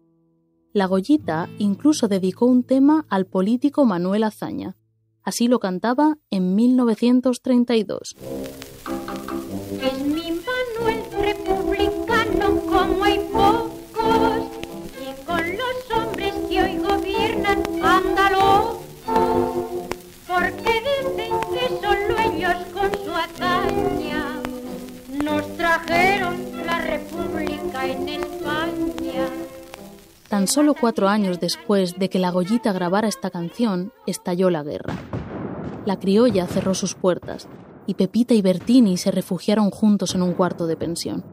La 0.72 0.86
Goyita 0.86 1.50
incluso 1.58 2.08
dedicó 2.08 2.46
un 2.46 2.64
tema 2.64 3.08
al 3.10 3.26
político 3.26 3.86
Manuel 3.86 4.24
Azaña. 4.24 4.78
Así 5.24 5.48
lo 5.48 5.60
cantaba 5.60 6.20
en 6.30 6.54
1932. 6.54 8.16
Es 9.82 10.06
mi 10.06 10.32
Manuel 10.32 11.04
republicano 11.12 12.62
como 12.68 13.04
hay 13.04 13.20
pocos, 13.32 14.44
y 15.02 15.26
con 15.26 15.42
los 15.58 15.98
hombres 15.98 16.36
que 16.48 16.62
hoy 16.62 16.78
gobiernan 16.78 17.64
ándalo, 17.84 18.80
porque 20.28 20.84
dicen 20.86 21.34
que 21.52 21.68
solo 21.82 22.20
ellos 22.32 22.58
con 22.72 22.92
su 23.04 23.12
hazaña 23.12 24.40
nos 25.24 25.58
trajeron 25.58 26.36
la 26.64 26.80
república 26.80 27.88
en 27.88 28.10
España. 28.10 28.29
Tan 30.40 30.48
solo 30.48 30.74
cuatro 30.74 31.10
años 31.10 31.42
después 31.42 32.00
de 32.00 32.10
que 32.10 32.18
la 32.18 32.32
Goyita 32.32 32.72
grabara 32.72 33.10
esta 33.10 33.30
canción, 33.30 33.92
estalló 34.08 34.50
la 34.50 34.64
guerra. 34.64 34.94
La 35.86 36.00
criolla 36.00 36.48
cerró 36.48 36.74
sus 36.76 36.96
puertas 36.96 37.50
y 37.88 37.96
Pepita 37.96 38.34
y 38.34 38.42
Bertini 38.42 38.96
se 38.96 39.12
refugiaron 39.12 39.70
juntos 39.70 40.16
en 40.16 40.22
un 40.22 40.32
cuarto 40.32 40.66
de 40.66 40.78
pensión. 40.78 41.26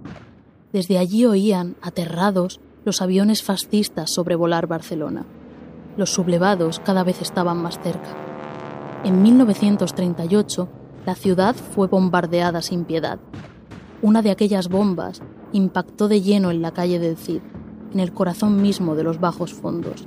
Desde 0.72 0.98
allí 0.98 1.24
oían, 1.24 1.76
aterrados, 1.82 2.58
los 2.84 3.00
aviones 3.00 3.44
fascistas 3.44 4.10
sobrevolar 4.10 4.66
Barcelona. 4.66 5.24
Los 5.96 6.12
sublevados 6.12 6.80
cada 6.80 7.04
vez 7.04 7.22
estaban 7.22 7.58
más 7.58 7.78
cerca. 7.78 8.08
En 9.04 9.22
1938, 9.22 10.68
la 11.06 11.14
ciudad 11.14 11.54
fue 11.54 11.86
bombardeada 11.86 12.60
sin 12.60 12.84
piedad. 12.84 13.20
Una 14.02 14.20
de 14.20 14.32
aquellas 14.32 14.68
bombas 14.68 15.22
impactó 15.52 16.08
de 16.08 16.22
lleno 16.22 16.50
en 16.50 16.60
la 16.60 16.72
calle 16.72 16.98
del 16.98 17.16
Cid, 17.16 17.42
en 17.96 18.00
el 18.00 18.12
corazón 18.12 18.60
mismo 18.60 18.94
de 18.94 19.02
los 19.02 19.20
bajos 19.20 19.54
fondos. 19.54 20.06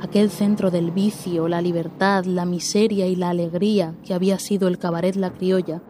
Aquel 0.00 0.30
centro 0.30 0.70
del 0.70 0.92
vicio, 0.92 1.48
la 1.48 1.60
libertad, 1.60 2.24
la 2.26 2.44
miseria 2.44 3.08
y 3.08 3.16
la 3.16 3.30
alegría 3.30 3.96
que 4.04 4.14
había 4.14 4.38
sido 4.38 4.68
el 4.68 4.78
cabaret 4.78 5.16
La 5.16 5.32
Criolla 5.32 5.82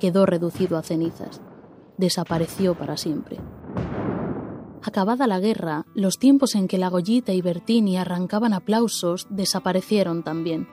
quedó 0.00 0.26
reducido 0.26 0.76
a 0.76 0.82
cenizas. 0.82 1.40
Desapareció 1.98 2.74
para 2.74 2.96
siempre. 2.96 3.38
Acabada 4.82 5.28
la 5.28 5.38
guerra, 5.38 5.86
los 5.94 6.18
tiempos 6.18 6.56
en 6.56 6.66
que 6.66 6.78
la 6.78 6.90
Goyita 6.90 7.32
y 7.32 7.42
Bertini 7.42 7.96
arrancaban 7.96 8.52
aplausos 8.52 9.28
desaparecieron 9.30 10.24
también, 10.24 10.66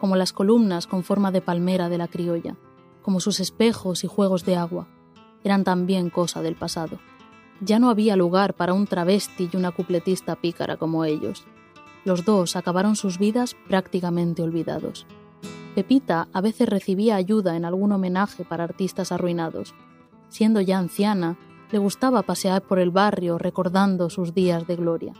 como 0.00 0.16
las 0.16 0.32
columnas 0.32 0.86
con 0.86 1.04
forma 1.04 1.30
de 1.30 1.42
palmera 1.42 1.90
de 1.90 1.98
la 1.98 2.08
criolla, 2.08 2.56
como 3.02 3.20
sus 3.20 3.38
espejos 3.40 4.02
y 4.02 4.06
juegos 4.06 4.46
de 4.46 4.56
agua, 4.56 4.88
eran 5.44 5.62
también 5.62 6.08
cosa 6.08 6.40
del 6.40 6.56
pasado. 6.56 6.98
Ya 7.60 7.78
no 7.78 7.88
había 7.88 8.16
lugar 8.16 8.54
para 8.54 8.74
un 8.74 8.86
travesti 8.86 9.48
y 9.52 9.56
una 9.56 9.70
cupletista 9.70 10.36
pícara 10.36 10.76
como 10.76 11.04
ellos. 11.04 11.44
Los 12.04 12.24
dos 12.24 12.54
acabaron 12.54 12.96
sus 12.96 13.18
vidas 13.18 13.56
prácticamente 13.66 14.42
olvidados. 14.42 15.06
Pepita 15.74 16.28
a 16.32 16.40
veces 16.40 16.68
recibía 16.68 17.16
ayuda 17.16 17.56
en 17.56 17.64
algún 17.64 17.92
homenaje 17.92 18.44
para 18.44 18.64
artistas 18.64 19.12
arruinados. 19.12 19.74
Siendo 20.28 20.60
ya 20.60 20.78
anciana, 20.78 21.36
le 21.70 21.78
gustaba 21.78 22.22
pasear 22.22 22.62
por 22.62 22.78
el 22.78 22.90
barrio 22.90 23.38
recordando 23.38 24.08
sus 24.10 24.34
días 24.34 24.66
de 24.66 24.76
gloria. 24.76 25.12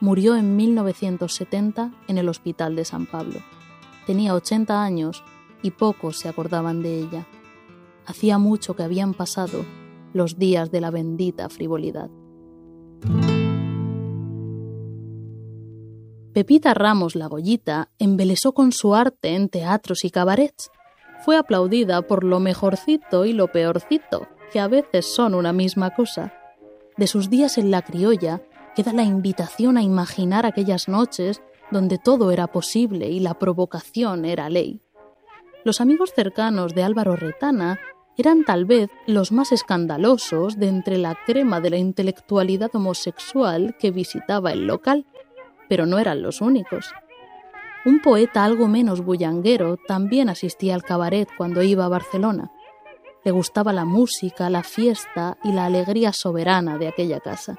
Murió 0.00 0.34
en 0.36 0.56
1970 0.56 1.92
en 2.08 2.18
el 2.18 2.28
Hospital 2.28 2.74
de 2.74 2.84
San 2.84 3.06
Pablo. 3.06 3.40
Tenía 4.06 4.34
80 4.34 4.82
años 4.82 5.22
y 5.62 5.70
pocos 5.72 6.18
se 6.18 6.28
acordaban 6.28 6.82
de 6.82 6.98
ella. 6.98 7.26
Hacía 8.06 8.38
mucho 8.38 8.74
que 8.74 8.82
habían 8.82 9.14
pasado 9.14 9.64
los 10.12 10.38
días 10.38 10.70
de 10.70 10.80
la 10.80 10.90
bendita 10.90 11.48
frivolidad. 11.48 12.10
Pepita 16.32 16.74
Ramos 16.74 17.16
la 17.16 17.26
Goyita 17.26 17.90
embelesó 17.98 18.52
con 18.52 18.70
su 18.70 18.94
arte 18.94 19.34
en 19.34 19.48
teatros 19.48 20.04
y 20.04 20.10
cabarets. 20.10 20.70
Fue 21.24 21.36
aplaudida 21.36 22.02
por 22.02 22.22
lo 22.22 22.38
mejorcito 22.38 23.24
y 23.24 23.32
lo 23.32 23.48
peorcito, 23.48 24.28
que 24.52 24.60
a 24.60 24.68
veces 24.68 25.06
son 25.06 25.34
una 25.34 25.52
misma 25.52 25.90
cosa. 25.90 26.32
De 26.96 27.06
sus 27.06 27.30
días 27.30 27.58
en 27.58 27.70
la 27.70 27.82
criolla 27.82 28.42
queda 28.76 28.92
la 28.92 29.02
invitación 29.02 29.76
a 29.76 29.82
imaginar 29.82 30.46
aquellas 30.46 30.88
noches 30.88 31.42
donde 31.70 31.98
todo 31.98 32.30
era 32.30 32.46
posible 32.46 33.08
y 33.08 33.20
la 33.20 33.34
provocación 33.34 34.24
era 34.24 34.48
ley. 34.48 34.80
Los 35.64 35.80
amigos 35.80 36.12
cercanos 36.14 36.74
de 36.74 36.84
Álvaro 36.84 37.16
Retana 37.16 37.78
eran 38.20 38.44
tal 38.44 38.64
vez 38.64 38.90
los 39.06 39.32
más 39.32 39.52
escandalosos 39.52 40.58
de 40.58 40.68
entre 40.68 40.98
la 40.98 41.16
crema 41.26 41.60
de 41.60 41.70
la 41.70 41.78
intelectualidad 41.78 42.70
homosexual 42.74 43.76
que 43.78 43.90
visitaba 43.90 44.52
el 44.52 44.66
local, 44.66 45.06
pero 45.68 45.86
no 45.86 45.98
eran 45.98 46.22
los 46.22 46.40
únicos. 46.40 46.92
Un 47.84 48.00
poeta 48.00 48.44
algo 48.44 48.68
menos 48.68 49.02
bullanguero 49.02 49.78
también 49.78 50.28
asistía 50.28 50.74
al 50.74 50.82
cabaret 50.82 51.28
cuando 51.36 51.62
iba 51.62 51.86
a 51.86 51.88
Barcelona. 51.88 52.50
Le 53.24 53.30
gustaba 53.30 53.72
la 53.72 53.84
música, 53.84 54.50
la 54.50 54.62
fiesta 54.62 55.38
y 55.42 55.52
la 55.52 55.66
alegría 55.66 56.12
soberana 56.12 56.76
de 56.76 56.88
aquella 56.88 57.20
casa. 57.20 57.58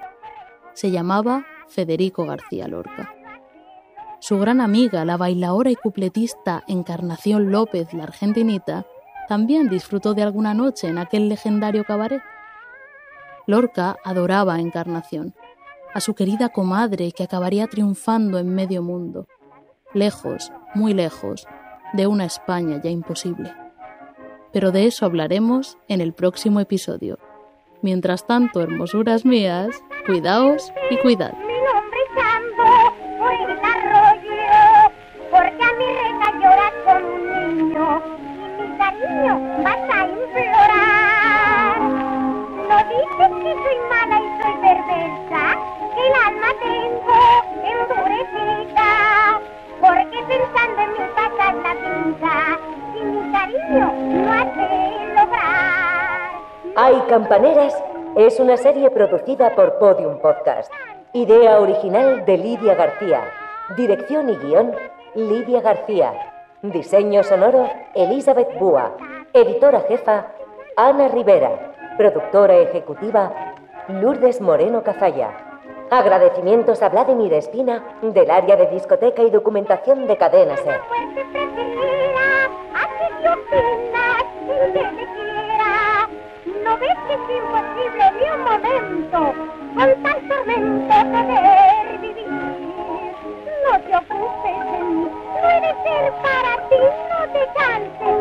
Se 0.73 0.91
llamaba 0.91 1.45
Federico 1.67 2.25
García 2.25 2.67
Lorca. 2.67 3.13
Su 4.19 4.37
gran 4.37 4.61
amiga, 4.61 5.03
la 5.05 5.17
bailaora 5.17 5.71
y 5.71 5.75
cupletista 5.75 6.63
Encarnación 6.67 7.51
López, 7.51 7.91
la 7.93 8.03
argentinita, 8.03 8.85
también 9.31 9.69
disfrutó 9.69 10.13
de 10.13 10.23
alguna 10.23 10.53
noche 10.53 10.89
en 10.89 10.97
aquel 10.97 11.29
legendario 11.29 11.85
cabaret. 11.85 12.21
Lorca 13.47 13.95
adoraba 14.03 14.55
a 14.55 14.59
Encarnación, 14.59 15.33
a 15.93 16.01
su 16.01 16.15
querida 16.15 16.49
comadre 16.49 17.13
que 17.13 17.23
acabaría 17.23 17.67
triunfando 17.67 18.39
en 18.39 18.53
medio 18.53 18.83
mundo, 18.83 19.29
lejos, 19.93 20.51
muy 20.75 20.93
lejos, 20.93 21.47
de 21.93 22.07
una 22.07 22.25
España 22.25 22.81
ya 22.83 22.89
imposible. 22.89 23.53
Pero 24.51 24.73
de 24.73 24.87
eso 24.87 25.05
hablaremos 25.05 25.77
en 25.87 26.01
el 26.01 26.11
próximo 26.11 26.59
episodio. 26.59 27.17
Mientras 27.81 28.27
tanto, 28.27 28.61
hermosuras 28.61 29.23
mías, 29.23 29.81
cuidaos 30.05 30.73
y 30.89 30.97
cuidad. 30.97 31.31
Dices 42.91 43.31
que 43.43 43.51
soy 43.63 43.77
mala 43.89 44.19
y 44.19 44.41
soy 44.41 44.53
perversa, 44.61 45.43
que 45.95 46.07
el 46.07 46.13
alma 46.27 46.49
tengo 46.59 47.19
endurecida, 47.71 48.89
porque 49.79 50.17
pensando 50.27 50.81
en 50.81 50.91
mi 50.91 51.05
pasar 51.15 51.55
la 51.55 51.73
pinta, 51.73 52.59
sin 52.93 53.07
mi 53.11 53.31
cariño 53.31 53.85
no 54.23 54.33
hace 54.33 54.65
lograr. 55.15 56.31
Hay 56.75 56.95
Campaneras 57.09 57.73
es 58.15 58.39
una 58.39 58.57
serie 58.57 58.89
producida 58.89 59.55
por 59.55 59.79
Podium 59.79 60.19
Podcast. 60.19 60.71
Idea 61.13 61.59
original 61.59 62.25
de 62.25 62.37
Lidia 62.37 62.75
García. 62.75 63.23
Dirección 63.77 64.29
y 64.29 64.35
guion, 64.35 64.75
Lidia 65.15 65.61
García. 65.61 66.13
Diseño 66.61 67.23
sonoro, 67.23 67.69
Elizabeth 67.95 68.57
Búa. 68.59 68.95
Editora 69.33 69.81
jefa, 69.87 70.27
Ana 70.75 71.07
Rivera. 71.07 71.70
Productora 71.97 72.55
ejecutiva, 72.55 73.31
Lourdes 73.87 74.41
Moreno 74.41 74.81
Cazalla. 74.83 75.31
Agradecimientos 75.89 76.81
a 76.81 76.89
Vladimir 76.89 77.33
Espina 77.33 77.83
del 78.01 78.31
área 78.31 78.55
de 78.55 78.67
discoteca 78.67 79.21
y 79.23 79.29
documentación 79.29 80.07
de 80.07 80.17
Cadena 80.17 80.55
Ser. 80.57 80.79
No 86.63 86.77
ves 86.77 86.97
que 87.07 87.13
es 87.13 87.19
imposible 87.37 88.11
ni 88.19 88.25
un 88.29 88.41
momento 88.43 89.19
con 89.75 90.03
tal 90.03 90.19
tormento 90.29 90.95
poder 91.11 91.99
vivir. 91.99 92.27
No 93.65 93.79
te 93.79 93.95
ocupes 93.97 94.59
de 94.71 94.79
mí, 94.83 95.07
puede 95.41 95.69
ser 95.83 96.13
para 96.21 96.53
ti, 96.69 96.81
no 97.09 97.19
te 97.33 97.43
canses, 97.53 98.20